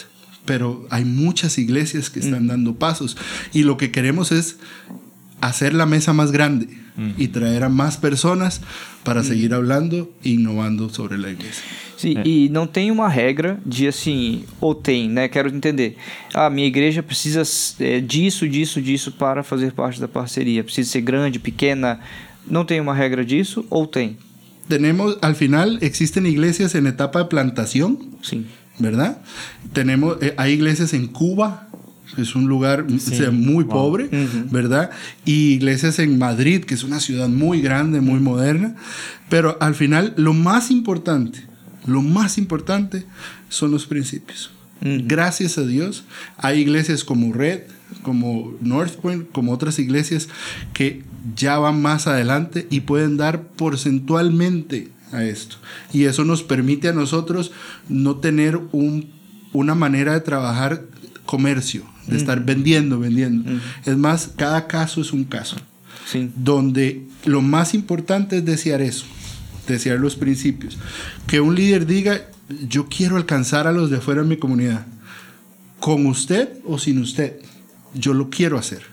Pero 0.43 0.85
hay 0.89 1.05
muchas 1.05 1.57
iglesias 1.57 2.09
que 2.09 2.19
están 2.19 2.45
mm. 2.45 2.49
dando 2.49 2.75
pasos. 2.75 3.15
Y 3.53 3.63
lo 3.63 3.77
que 3.77 3.91
queremos 3.91 4.33
es 4.33 4.57
hacer 5.39 5.73
la 5.73 5.85
mesa 5.85 6.11
más 6.11 6.33
grande 6.33 6.67
y 7.17 7.27
traer 7.27 7.63
a 7.63 7.69
más 7.69 7.97
personas 7.97 8.61
para 9.03 9.23
seguir 9.23 9.53
hablando 9.53 10.11
e 10.23 10.31
innovando 10.31 10.89
sobre 10.89 11.15
a 11.15 11.29
igreja. 11.29 11.61
Sim, 11.97 12.17
é. 12.17 12.23
e 12.25 12.49
não 12.49 12.65
tem 12.65 12.91
uma 12.91 13.09
regra 13.09 13.59
de 13.65 13.85
assim, 13.87 14.45
ou 14.61 14.73
tem, 14.73 15.09
né? 15.09 15.27
Quero 15.27 15.53
entender. 15.53 15.97
Ah, 16.33 16.49
minha 16.49 16.65
igreja 16.65 17.03
precisa 17.03 17.43
é, 17.81 17.99
disso, 17.99 18.47
disso, 18.47 18.81
disso 18.81 19.11
para 19.11 19.43
fazer 19.43 19.73
parte 19.73 19.99
da 19.99 20.07
parceria. 20.07 20.63
Precisa 20.63 20.89
ser 20.89 21.01
grande, 21.01 21.39
pequena. 21.39 21.99
Não 22.47 22.63
tem 22.63 22.79
uma 22.79 22.93
regra 22.93 23.25
disso 23.25 23.65
ou 23.69 23.85
tem? 23.85 24.17
Tenemos, 24.69 25.17
al 25.21 25.35
final, 25.35 25.77
existen 25.81 26.25
iglesias 26.25 26.73
en 26.75 26.87
etapa 26.87 27.19
de 27.19 27.25
plantación. 27.25 27.97
Sim. 28.21 28.45
¿Verdad? 28.77 29.17
Tenemos, 29.73 30.17
eh, 30.21 30.33
hay 30.37 30.53
iglesias 30.53 30.93
en 30.93 31.07
Cuba 31.07 31.67
es 32.17 32.35
un 32.35 32.47
lugar 32.47 32.85
o 32.93 32.99
sea, 32.99 33.31
muy 33.31 33.63
Wow. 33.63 33.73
pobre, 33.73 34.09
¿verdad? 34.51 34.89
Y 35.25 35.53
iglesias 35.53 35.99
en 35.99 36.17
Madrid, 36.17 36.63
que 36.63 36.73
es 36.73 36.83
una 36.83 36.99
ciudad 36.99 37.29
muy 37.29 37.61
grande, 37.61 38.01
muy 38.01 38.19
moderna. 38.19 38.75
Pero 39.29 39.57
al 39.61 39.75
final, 39.75 40.13
lo 40.17 40.33
más 40.33 40.71
importante, 40.71 41.43
lo 41.85 42.01
más 42.01 42.37
importante 42.37 43.05
son 43.49 43.71
los 43.71 43.85
principios. 43.85 44.51
Gracias 44.81 45.57
a 45.57 45.65
Dios, 45.65 46.05
hay 46.37 46.59
iglesias 46.61 47.03
como 47.03 47.33
Red, 47.33 47.63
como 48.01 48.53
North 48.61 48.95
Point, 48.95 49.29
como 49.31 49.51
otras 49.51 49.77
iglesias 49.77 50.29
que 50.73 51.03
ya 51.35 51.59
van 51.59 51.81
más 51.81 52.07
adelante 52.07 52.65
y 52.69 52.81
pueden 52.81 53.17
dar 53.17 53.43
porcentualmente 53.43 54.87
a 55.11 55.23
esto. 55.23 55.57
Y 55.91 56.05
eso 56.05 56.23
nos 56.23 56.43
permite 56.43 56.87
a 56.87 56.93
nosotros 56.93 57.51
no 57.89 58.17
tener 58.17 58.57
un, 58.71 59.09
una 59.53 59.75
manera 59.75 60.13
de 60.13 60.21
trabajar 60.21 60.85
comercio, 61.25 61.83
de 62.09 62.17
estar 62.17 62.43
vendiendo, 62.43 62.99
vendiendo. 62.99 63.51
Es 63.85 63.97
más, 63.97 64.31
cada 64.35 64.67
caso 64.67 65.01
es 65.01 65.13
un 65.13 65.23
caso 65.23 65.57
donde 66.35 67.07
lo 67.25 67.41
más 67.41 67.73
importante 67.73 68.37
es 68.37 68.45
desear 68.45 68.81
eso, 68.81 69.05
desear 69.67 69.99
los 69.99 70.15
principios. 70.15 70.77
Que 71.27 71.39
un 71.39 71.55
líder 71.55 71.85
diga, 71.85 72.21
yo 72.67 72.87
quiero 72.87 73.17
alcanzar 73.17 73.67
a 73.67 73.71
los 73.71 73.89
de 73.89 73.97
afuera 73.97 74.21
de 74.21 74.27
mi 74.27 74.37
comunidad, 74.37 74.85
con 75.79 76.05
usted 76.07 76.49
o 76.65 76.77
sin 76.77 76.99
usted, 76.99 77.39
yo 77.93 78.13
lo 78.13 78.29
quiero 78.29 78.57
hacer. 78.57 78.83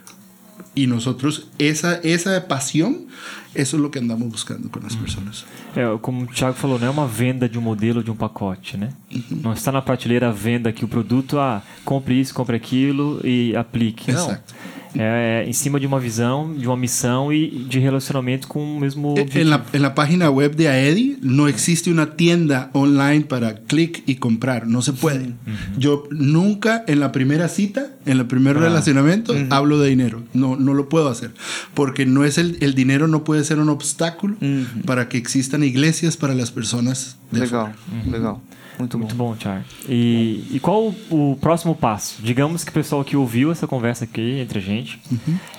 Y 0.75 0.87
nosotros, 0.87 1.49
esa, 1.59 1.95
esa 2.03 2.47
pasión, 2.49 3.07
eso 3.55 3.77
es 3.77 3.83
lo 3.83 3.91
que 3.91 3.99
andamos 3.99 4.29
buscando 4.29 4.71
con 4.71 4.83
las 4.83 4.95
personas. 4.95 5.47
É, 5.75 5.99
como 6.01 6.25
o 6.25 6.27
Thiago 6.27 6.55
falou, 6.55 6.79
não 6.79 6.87
é 6.87 6.91
uma 6.91 7.07
venda 7.07 7.49
de 7.49 7.59
um 7.59 7.63
modelo 7.63 8.03
de 8.03 8.11
um 8.11 8.17
pacote, 8.17 8.77
né? 8.77 8.91
Não 9.31 9.53
está 9.53 9.73
na 9.73 9.81
prateleira 9.81 10.29
a 10.29 10.33
venda 10.33 10.73
que 10.73 10.85
o 10.85 10.89
produto, 10.89 11.39
ah, 11.39 11.63
compre 11.85 12.21
isso, 12.21 12.35
compre 12.35 12.57
aquilo 12.57 13.21
e 13.25 13.57
aplique. 13.57 14.13
Não. 14.13 14.27
Exato. 14.27 14.55
É, 14.55 14.76
é 14.99 15.45
em 15.47 15.53
cima 15.53 15.79
de 15.79 15.87
uma 15.87 16.01
visão, 16.01 16.55
de 16.55 16.67
uma 16.67 16.77
missão 16.77 17.33
e 17.33 17.49
de 17.69 17.79
relacionamento 17.79 18.49
com 18.49 18.77
o 18.77 18.81
mesmo 18.81 19.11
objetivo. 19.11 19.51
la, 19.51 19.65
en 19.73 19.83
la 19.83 19.95
página 19.95 20.31
web 20.31 20.57
de 20.57 20.69
AEDI 20.69 21.19
no 21.23 21.49
existe 21.49 21.91
una 21.91 22.17
tienda 22.17 22.71
online 22.73 23.23
para 23.23 23.55
clic 23.55 24.03
y 24.07 24.17
comprar, 24.17 24.67
no 24.67 24.83
se 24.83 24.93
puede. 24.93 25.35
Yo 25.79 26.05
nunca 26.11 26.85
en 26.87 27.01
la 27.01 27.13
primera 27.13 27.49
cita, 27.49 27.87
en 28.05 28.19
el 28.19 28.27
primer 28.27 28.59
relacionamiento, 28.59 29.35
hablo 29.51 29.79
de 29.79 29.89
dinero. 29.89 30.23
No, 30.35 30.57
no 30.57 30.75
lo 30.75 30.89
puedo 30.89 31.09
hacer. 31.09 31.33
Porque 31.75 32.07
no 32.07 32.25
es 32.25 32.39
el, 32.39 32.57
el 32.61 32.75
dinero 32.75 33.09
no 33.09 33.25
puede 33.25 33.45
ser 33.45 33.59
un 33.59 33.69
obstáculo 33.69 34.37
para 34.85 35.09
que 35.09 35.19
existan 35.19 35.63
iglesias 35.63 36.17
para 36.17 36.35
las 36.35 36.51
personas 36.51 37.17
de 37.31 37.41
Legal, 37.41 37.75
legal. 38.11 38.37
Muito 38.79 38.99
bom. 38.99 39.05
Muito 39.05 39.15
bom, 39.15 39.35
Thiago. 39.35 39.65
E, 39.89 40.45
e 40.51 40.61
qual 40.61 40.95
o, 41.11 41.33
o 41.33 41.37
próximo 41.41 41.75
passo? 41.75 42.23
Digamos 42.23 42.65
que 42.65 42.71
o 42.71 42.73
pessoal 42.75 43.05
que 43.05 43.17
ouviu 43.17 43.51
essa 43.51 43.67
conversa 43.67 44.05
aqui 44.05 44.39
entre 44.41 44.59
a 44.59 44.63
gente, 44.63 45.01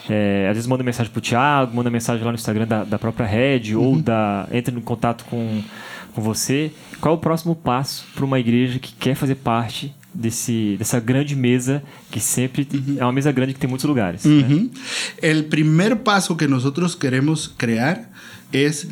é, 0.10 0.47
às 0.49 0.56
vezes 0.56 0.67
manda 0.67 0.84
mensagem 0.84 1.12
pro 1.12 1.21
Thiago, 1.21 1.75
manda 1.75 1.89
mensagem 1.89 2.23
lá 2.23 2.32
no 2.32 2.36
Instagram 2.38 2.67
da, 2.67 2.84
da 2.84 2.99
própria 2.99 3.25
Red, 3.25 3.75
ou 3.75 3.99
da, 3.99 4.47
entra 4.51 4.73
em 4.73 4.82
contato 4.82 5.25
com, 5.25 5.62
com 6.13 6.21
você. 6.21 6.71
Qual 7.01 7.15
é 7.15 7.17
o 7.17 7.19
próximo 7.19 7.56
passo 7.56 8.06
para 8.13 8.25
uma 8.25 8.39
igreja 8.39 8.80
que 8.80 8.93
quer 8.93 9.15
fazer 9.15 9.36
parte 9.36 9.93
desse, 10.13 10.75
dessa 10.77 10.99
grande 10.99 11.36
mesa, 11.36 11.84
que 12.12 12.19
sempre 12.19 12.67
é 12.97 13.03
uma 13.03 13.12
mesa 13.12 13.32
grande 13.32 13.53
que 13.53 13.60
tem 13.60 13.69
muitos 13.69 13.86
lugares? 13.86 14.25
né? 14.25 14.43
Ujú. 14.43 14.71
El 15.21 15.43
primer 15.43 15.97
paso 15.97 16.36
que 16.36 16.47
nosotros 16.47 16.95
queremos 16.95 17.47
crear 17.47 18.10
es, 18.51 18.88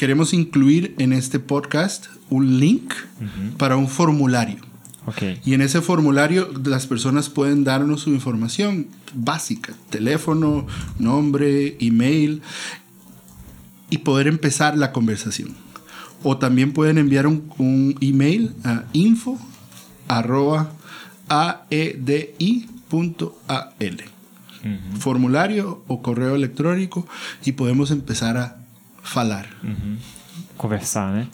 queremos 0.00 0.32
incluir 0.32 0.94
en 0.96 1.12
este 1.12 1.38
podcast 1.38 2.06
un 2.30 2.58
link 2.58 2.94
para 3.58 3.76
un 3.76 3.86
formulario. 3.86 4.56
Y 5.44 5.52
en 5.52 5.60
ese 5.60 5.82
formulario 5.82 6.50
las 6.64 6.86
personas 6.86 7.28
pueden 7.28 7.64
darnos 7.64 8.00
su 8.00 8.10
información 8.10 8.86
básica, 9.12 9.74
teléfono, 9.90 10.66
nombre, 10.98 11.76
email, 11.80 12.40
y 13.90 13.98
poder 13.98 14.26
empezar 14.26 14.74
la 14.74 14.90
conversación. 14.90 15.54
O 16.22 16.38
también 16.38 16.72
pueden 16.72 16.96
enviar 16.96 17.26
un, 17.26 17.52
un 17.58 17.94
email 18.00 18.54
a 18.64 18.84
info 18.94 19.38
arroba 20.08 20.72
aedi.al. 21.28 22.70
Formulario 24.98 25.84
o 25.88 26.00
correo 26.00 26.36
electrónico 26.36 27.06
y 27.44 27.52
podemos 27.52 27.90
empezar 27.90 28.38
a 28.38 28.59
falar. 29.02 29.46
Conversar, 30.56 31.10
né? 31.12 31.26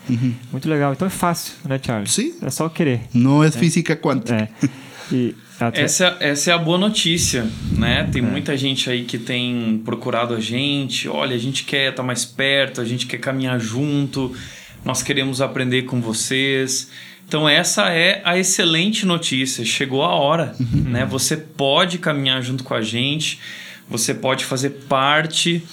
Muito 0.52 0.68
legal. 0.68 0.92
Então 0.92 1.06
é 1.06 1.10
fácil, 1.10 1.54
né, 1.64 1.80
Charlie? 1.84 2.08
Sim. 2.08 2.34
É 2.42 2.50
só 2.50 2.68
querer. 2.68 3.00
No 3.12 3.44
es 3.44 3.56
física 3.56 3.96
cuántica. 3.96 4.34
É. 4.36 4.48
E 5.12 5.34
até- 5.58 5.82
Essa, 5.82 6.16
essa 6.20 6.50
é 6.50 6.54
a 6.54 6.58
boa 6.58 6.78
notícia, 6.78 7.44
né? 7.72 8.08
Tem 8.12 8.22
muita 8.22 8.56
gente 8.56 8.88
aí 8.88 9.04
que 9.04 9.18
tem 9.18 9.82
procurado 9.84 10.32
a 10.34 10.40
gente. 10.40 11.08
Olha, 11.08 11.34
a 11.34 11.38
gente 11.38 11.64
quer 11.64 11.90
estar 11.90 12.04
mais 12.04 12.24
perto, 12.24 12.80
a 12.80 12.84
gente 12.84 13.06
quer 13.06 13.18
caminhar 13.18 13.58
junto, 13.58 14.32
nós 14.84 15.02
queremos 15.02 15.40
aprender 15.40 15.82
com 15.82 16.00
vocês. 16.00 16.88
Então 17.26 17.48
essa 17.48 17.90
é 17.90 18.22
a 18.24 18.38
excelente 18.38 19.04
notícia. 19.04 19.64
Chegou 19.64 20.04
a 20.04 20.14
hora, 20.14 20.54
né? 20.60 21.04
Você 21.04 21.36
pode 21.36 21.98
caminhar 21.98 22.40
junto 22.42 22.62
com 22.62 22.74
a 22.74 22.80
gente. 22.82 23.40
Você 23.90 24.14
pode 24.14 24.44
fazer 24.44 24.70
parte 24.88 25.64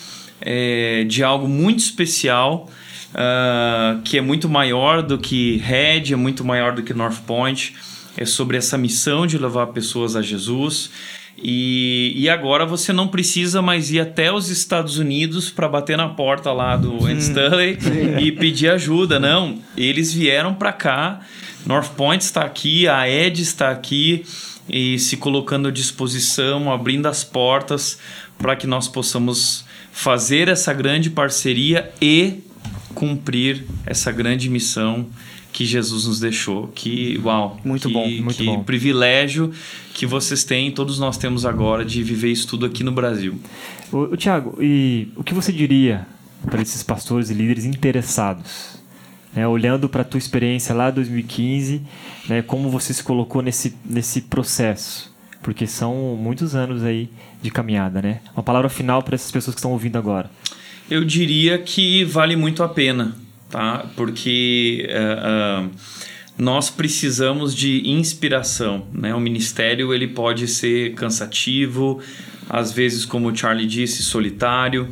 é, 0.46 1.06
de 1.06 1.24
algo 1.24 1.48
muito 1.48 1.80
especial. 1.80 2.70
ah, 3.16 4.00
que 4.04 4.18
é 4.18 4.22
muito 4.22 4.50
maior 4.50 5.02
do 5.04 5.18
que 5.18 5.58
Red, 5.58 6.14
é 6.14 6.16
muito 6.16 6.44
maior 6.44 6.74
do 6.74 6.84
que 6.84 6.94
North 6.94 7.22
Point. 7.26 7.76
É 8.18 8.26
sobre 8.26 8.58
essa 8.58 8.78
missão 8.78 9.26
de 9.26 9.38
levar 9.38 9.68
pessoas 9.68 10.16
a 10.16 10.22
Jesus. 10.22 10.92
E, 11.38 12.14
e 12.16 12.30
agora 12.30 12.66
você 12.66 12.94
não 12.94 13.08
precisa 13.08 13.62
mais 13.62 13.92
ir 13.92 14.00
até 14.00 14.32
os 14.32 14.50
Estados 14.50 14.98
Unidos 15.00 15.50
para 15.50 15.68
bater 15.68 15.98
na 15.98 16.10
porta 16.10 16.52
lá 16.52 16.78
do 16.78 17.06
Andy 17.06 17.24
Stanley 17.24 17.78
e 18.22 18.32
pedir 18.32 18.70
ajuda. 18.70 19.20
Não, 19.20 19.60
eles 19.76 20.14
vieram 20.14 20.54
para 20.54 20.72
cá. 20.72 21.22
North 21.66 21.92
Point 21.96 22.24
está 22.24 22.42
aqui, 22.42 22.88
a 22.88 23.10
Ed 23.10 23.42
está 23.42 23.72
aqui 23.72 24.24
e 24.70 25.00
se 25.00 25.18
colocando 25.18 25.68
à 25.70 25.72
disposição, 25.72 26.72
abrindo 26.72 27.08
as 27.08 27.24
portas 27.24 28.00
para 28.38 28.56
que 28.56 28.68
nós 28.68 28.88
possamos 28.88 29.66
fazer 29.94 30.48
essa 30.48 30.74
grande 30.74 31.12
parceria 31.12 31.94
e 32.02 32.40
cumprir 32.96 33.64
essa 33.86 34.12
grande 34.12 34.50
missão 34.50 35.06
que 35.54 35.66
Jesus 35.66 36.08
nos 36.08 36.20
deixou. 36.20 36.68
Que, 36.70 37.22
uau! 37.24 37.60
Muito 37.64 37.88
que, 37.88 37.94
bom, 37.94 38.10
muito 38.10 38.38
que 38.38 38.44
bom. 38.44 38.64
privilégio 38.64 39.54
que 39.94 40.08
vocês 40.08 40.44
têm, 40.44 40.72
todos 40.72 40.98
nós 40.98 41.16
temos 41.16 41.46
agora, 41.46 41.86
de 41.86 42.02
viver 42.02 42.32
isso 42.32 42.48
tudo 42.48 42.66
aqui 42.66 42.84
no 42.84 42.92
Brasil. 42.92 43.40
O, 43.92 44.18
Tiago, 44.18 44.58
e 44.60 45.10
o 45.16 45.24
que 45.24 45.34
você 45.34 45.52
diria 45.52 46.08
para 46.50 46.62
esses 46.62 46.82
pastores 46.82 47.30
e 47.30 47.34
líderes 47.36 47.64
interessados? 47.64 48.82
Né, 49.36 49.48
olhando 49.48 49.90
para 49.90 50.02
a 50.02 50.06
tua 50.06 50.20
experiência 50.20 50.76
lá 50.76 50.90
em 50.90 50.94
2015, 50.94 51.82
né, 52.30 52.42
como 52.44 52.70
você 52.70 52.94
se 52.94 53.04
colocou 53.04 53.42
nesse, 53.42 53.76
nesse 53.84 54.22
processo? 54.22 55.13
Porque 55.44 55.68
são 55.68 56.18
muitos 56.20 56.56
anos 56.56 56.84
aí 56.84 57.10
de 57.42 57.52
caminhada, 57.52 58.02
né? 58.02 58.22
Uma 58.36 58.42
palavra 58.42 58.70
final 58.70 59.04
para 59.04 59.14
essas 59.14 59.32
pessoas 59.32 59.54
que 59.54 59.60
estão 59.60 59.72
ouvindo 59.72 59.98
agora. 59.98 60.32
Eu 60.90 61.04
diria 61.04 61.58
que 61.58 62.04
vale 62.06 62.36
muito 62.36 62.64
a 62.64 62.70
pena, 62.70 63.16
tá? 63.50 63.86
Porque 63.96 64.86
eh, 64.90 65.18
ah, 65.20 65.68
nós 66.38 66.70
precisamos 66.70 67.54
de 67.54 67.88
inspiração, 67.90 68.88
né? 68.92 69.14
O 69.14 69.20
ministério 69.20 69.94
ele 69.94 70.08
pode 70.08 70.48
ser 70.48 70.94
cansativo, 70.94 72.00
às 72.50 72.72
vezes, 72.72 73.06
como 73.06 73.30
o 73.30 73.36
Charlie 73.36 73.68
disse, 73.68 74.02
solitário. 74.02 74.90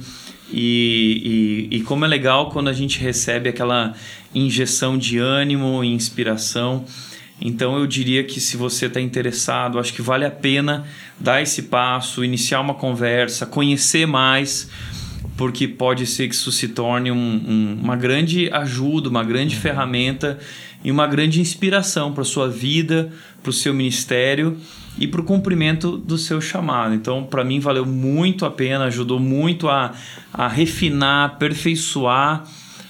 E, 0.54 1.70
e, 1.72 1.78
e 1.78 1.82
como 1.82 2.04
é 2.04 2.08
legal 2.08 2.50
quando 2.50 2.68
a 2.68 2.74
gente 2.74 3.00
recebe 3.00 3.50
aquela 3.50 3.94
injeção 4.36 4.98
de 4.98 5.18
ânimo 5.18 5.84
e 5.84 5.88
inspiração. 5.88 6.86
Então 7.42 7.78
eu 7.78 7.88
diria 7.88 8.24
que 8.24 8.40
se 8.40 8.56
você 8.56 8.86
está 8.86 9.02
interessado, 9.02 9.80
acho 9.80 9.94
que 9.94 10.02
vale 10.02 10.26
a 10.26 10.32
pena 10.32 10.86
dar 11.20 11.42
esse 11.42 11.64
passo, 11.64 12.24
iniciar 12.24 12.62
uma 12.62 12.76
conversa, 12.76 13.48
conhecer 13.48 14.06
mais, 14.06 14.70
porque 15.36 15.68
pode 15.68 16.06
ser 16.06 16.28
que 16.28 16.36
isso 16.36 16.52
se 16.52 16.68
torne 16.68 17.12
um- 17.12 17.16
um- 17.18 17.80
uma 17.82 17.96
grande 17.96 18.48
ajuda, 18.52 19.10
uma 19.10 19.24
grande 19.24 19.56
ferramenta 19.56 20.38
e 20.84 20.92
uma 20.92 21.08
grande 21.08 21.42
inspiração 21.42 22.14
para 22.14 22.24
sua 22.24 22.48
vida, 22.48 23.12
para 23.42 23.50
o 23.50 23.54
seu 23.54 23.74
ministério 23.74 24.58
e 25.00 25.08
para 25.08 25.22
o 25.22 25.24
cumprimento 25.24 25.98
do 25.98 26.18
seu 26.20 26.40
chamado. 26.42 26.94
Então, 26.94 27.24
para 27.24 27.44
mim, 27.44 27.60
valeu 27.60 27.86
muito 27.88 28.46
a 28.46 28.52
pena, 28.52 28.86
ajudou 28.86 29.20
muito 29.20 29.68
a, 29.68 29.94
a 30.32 30.48
refinar, 30.48 31.26
aperfeiçoar 31.26 32.44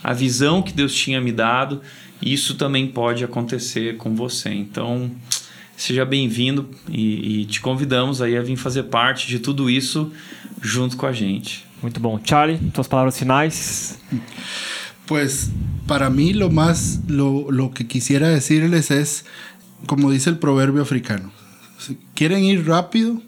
a 0.03 0.13
visão 0.13 0.61
que 0.61 0.73
Deus 0.73 0.93
tinha 0.93 1.21
me 1.21 1.31
dado. 1.31 1.81
Isso 2.21 2.55
também 2.55 2.87
pode 2.87 3.23
acontecer 3.23 3.97
com 3.97 4.15
você. 4.15 4.49
Então, 4.49 5.11
seja 5.75 6.05
bem-vindo 6.05 6.69
e, 6.89 7.41
e 7.41 7.45
te 7.45 7.59
convidamos 7.59 8.21
aí 8.21 8.37
a 8.37 8.41
vir 8.41 8.55
fazer 8.55 8.83
parte 8.83 9.27
de 9.27 9.39
tudo 9.39 9.69
isso 9.69 10.11
junto 10.61 10.95
com 10.95 11.05
a 11.05 11.13
gente. 11.13 11.65
Muito 11.81 11.99
bom. 11.99 12.19
Charlie, 12.23 12.59
tuas 12.71 12.87
palavras 12.87 13.17
finais. 13.17 13.99
Pues 15.07 15.51
para 15.87 16.09
mí 16.09 16.31
lo 16.31 16.49
más, 16.49 17.01
lo, 17.07 17.49
lo 17.51 17.71
que 17.71 17.85
quisiera 17.85 18.29
decirles 18.29 18.91
es, 18.91 19.25
como 19.87 20.11
dice 20.11 20.29
el 20.29 20.37
proverbio 20.37 20.81
africano, 20.81 21.31
Si 21.81 21.97
quieren 22.13 22.43
ir 22.43 22.67
rápido, 22.67 23.23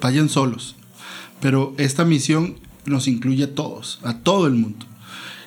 vayan 0.00 0.30
solos. 0.30 0.74
Pero 1.40 1.74
esta 1.76 2.04
misión 2.04 2.56
nos 2.86 3.06
incluye 3.06 3.44
a 3.44 3.54
todos, 3.54 4.00
a 4.02 4.18
todo 4.18 4.46
el 4.46 4.54
mundo. 4.54 4.86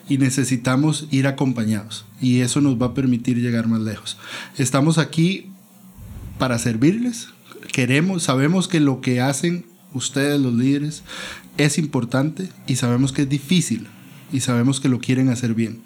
Y 0.09 0.17
necesitamos 0.17 1.07
ir 1.11 1.27
acompañados. 1.27 2.05
Y 2.21 2.41
eso 2.41 2.61
nos 2.61 2.81
va 2.81 2.87
a 2.87 2.93
permitir 2.93 3.37
llegar 3.37 3.67
más 3.67 3.81
lejos. 3.81 4.17
Estamos 4.57 4.97
aquí 4.97 5.49
para 6.37 6.59
servirles. 6.59 7.29
Queremos, 7.71 8.23
sabemos 8.23 8.67
que 8.67 8.79
lo 8.79 9.01
que 9.01 9.21
hacen 9.21 9.65
ustedes 9.93 10.39
los 10.39 10.53
líderes 10.53 11.03
es 11.57 11.77
importante 11.77 12.49
y 12.67 12.75
sabemos 12.75 13.11
que 13.11 13.23
es 13.23 13.29
difícil 13.29 13.87
y 14.31 14.39
sabemos 14.41 14.79
que 14.79 14.89
lo 14.89 14.99
quieren 14.99 15.29
hacer 15.29 15.53
bien. 15.53 15.81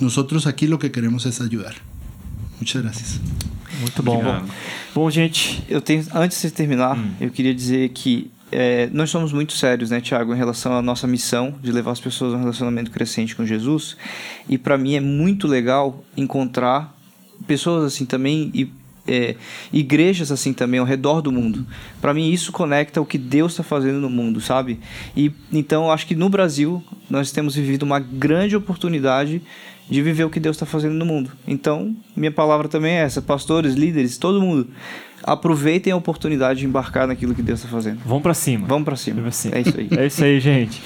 Nosotros 0.00 0.46
aqui 0.46 0.66
lo 0.66 0.78
que 0.78 0.92
queremos 0.92 1.26
é 1.26 1.30
ajudar. 1.30 1.74
Muchas 2.60 2.82
gracias. 2.82 3.20
Muito 3.80 4.02
bom. 4.02 4.22
Bom 4.94 5.10
gente, 5.10 5.64
eu 5.68 5.80
tenho 5.80 6.04
antes 6.12 6.40
de 6.42 6.50
terminar, 6.50 6.96
hum. 6.96 7.14
eu 7.20 7.30
queria 7.30 7.54
dizer 7.54 7.88
que 7.90 8.30
é, 8.50 8.88
nós 8.92 9.10
somos 9.10 9.32
muito 9.32 9.52
sérios, 9.52 9.90
né, 9.90 10.00
Tiago, 10.00 10.34
em 10.34 10.36
relação 10.36 10.72
à 10.72 10.82
nossa 10.82 11.06
missão 11.06 11.54
de 11.60 11.70
levar 11.70 11.92
as 11.92 12.00
pessoas 12.00 12.32
a 12.32 12.36
um 12.36 12.40
relacionamento 12.40 12.90
crescente 12.90 13.36
com 13.36 13.44
Jesus. 13.44 13.96
E 14.48 14.56
para 14.56 14.78
mim 14.78 14.94
é 14.94 15.00
muito 15.00 15.46
legal 15.46 16.04
encontrar 16.16 16.96
pessoas 17.46 17.84
assim 17.84 18.04
também 18.06 18.50
e 18.54 18.70
é, 19.06 19.36
igrejas 19.72 20.30
assim 20.30 20.52
também 20.52 20.80
ao 20.80 20.86
redor 20.86 21.20
do 21.20 21.32
mundo. 21.32 21.66
Para 22.00 22.12
mim 22.12 22.30
isso 22.30 22.52
conecta 22.52 23.00
o 23.00 23.06
que 23.06 23.18
Deus 23.18 23.52
está 23.52 23.62
fazendo 23.62 24.00
no 24.00 24.10
mundo, 24.10 24.40
sabe? 24.40 24.80
E 25.16 25.32
então 25.52 25.90
acho 25.90 26.06
que 26.06 26.14
no 26.14 26.28
Brasil 26.28 26.82
nós 27.08 27.30
temos 27.30 27.54
vivido 27.54 27.82
uma 27.82 27.98
grande 27.98 28.56
oportunidade 28.56 29.42
de 29.90 30.02
viver 30.02 30.24
o 30.24 30.30
que 30.30 30.40
Deus 30.40 30.56
está 30.56 30.66
fazendo 30.66 30.94
no 30.94 31.06
mundo. 31.06 31.32
Então 31.46 31.96
minha 32.14 32.32
palavra 32.32 32.68
também 32.68 32.94
é 32.94 33.02
essa, 33.02 33.22
pastores, 33.22 33.74
líderes, 33.74 34.18
todo 34.18 34.40
mundo 34.40 34.68
aproveitem 35.22 35.92
a 35.92 35.96
oportunidade 35.96 36.60
de 36.60 36.66
embarcar 36.66 37.06
naquilo 37.06 37.34
que 37.34 37.42
Deus 37.42 37.60
está 37.60 37.70
fazendo. 37.70 38.00
Vamos 38.04 38.22
para 38.22 38.34
cima. 38.34 38.66
Vamos 38.66 38.84
para 38.84 38.96
cima. 38.96 39.20
Vamos 39.20 39.36
cima. 39.36 39.56
É 39.56 39.60
isso 39.60 39.78
aí. 39.78 39.88
é 39.98 40.06
isso 40.06 40.24
aí, 40.24 40.40
gente. 40.40 40.82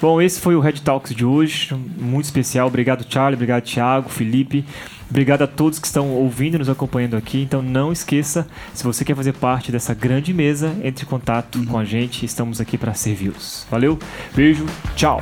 Bom, 0.00 0.20
esse 0.20 0.40
foi 0.40 0.54
o 0.54 0.60
Red 0.60 0.74
Talks 0.74 1.14
de 1.14 1.24
hoje, 1.24 1.74
muito 1.98 2.24
especial. 2.24 2.66
Obrigado, 2.66 3.04
Charlie. 3.08 3.34
Obrigado, 3.34 3.62
Thiago, 3.62 4.08
Felipe. 4.08 4.64
Obrigado 5.08 5.42
a 5.42 5.46
todos 5.46 5.78
que 5.78 5.86
estão 5.86 6.10
ouvindo 6.10 6.56
e 6.56 6.58
nos 6.58 6.68
acompanhando 6.68 7.16
aqui. 7.16 7.40
Então 7.42 7.62
não 7.62 7.92
esqueça, 7.92 8.46
se 8.74 8.84
você 8.84 9.04
quer 9.04 9.14
fazer 9.14 9.32
parte 9.34 9.70
dessa 9.70 9.94
grande 9.94 10.32
mesa, 10.32 10.74
entre 10.82 11.04
em 11.04 11.08
contato 11.08 11.58
uhum. 11.58 11.66
com 11.66 11.78
a 11.78 11.84
gente. 11.84 12.24
Estamos 12.26 12.60
aqui 12.60 12.76
para 12.76 12.92
servi-los. 12.94 13.66
Valeu, 13.70 13.98
beijo, 14.34 14.66
tchau. 14.94 15.20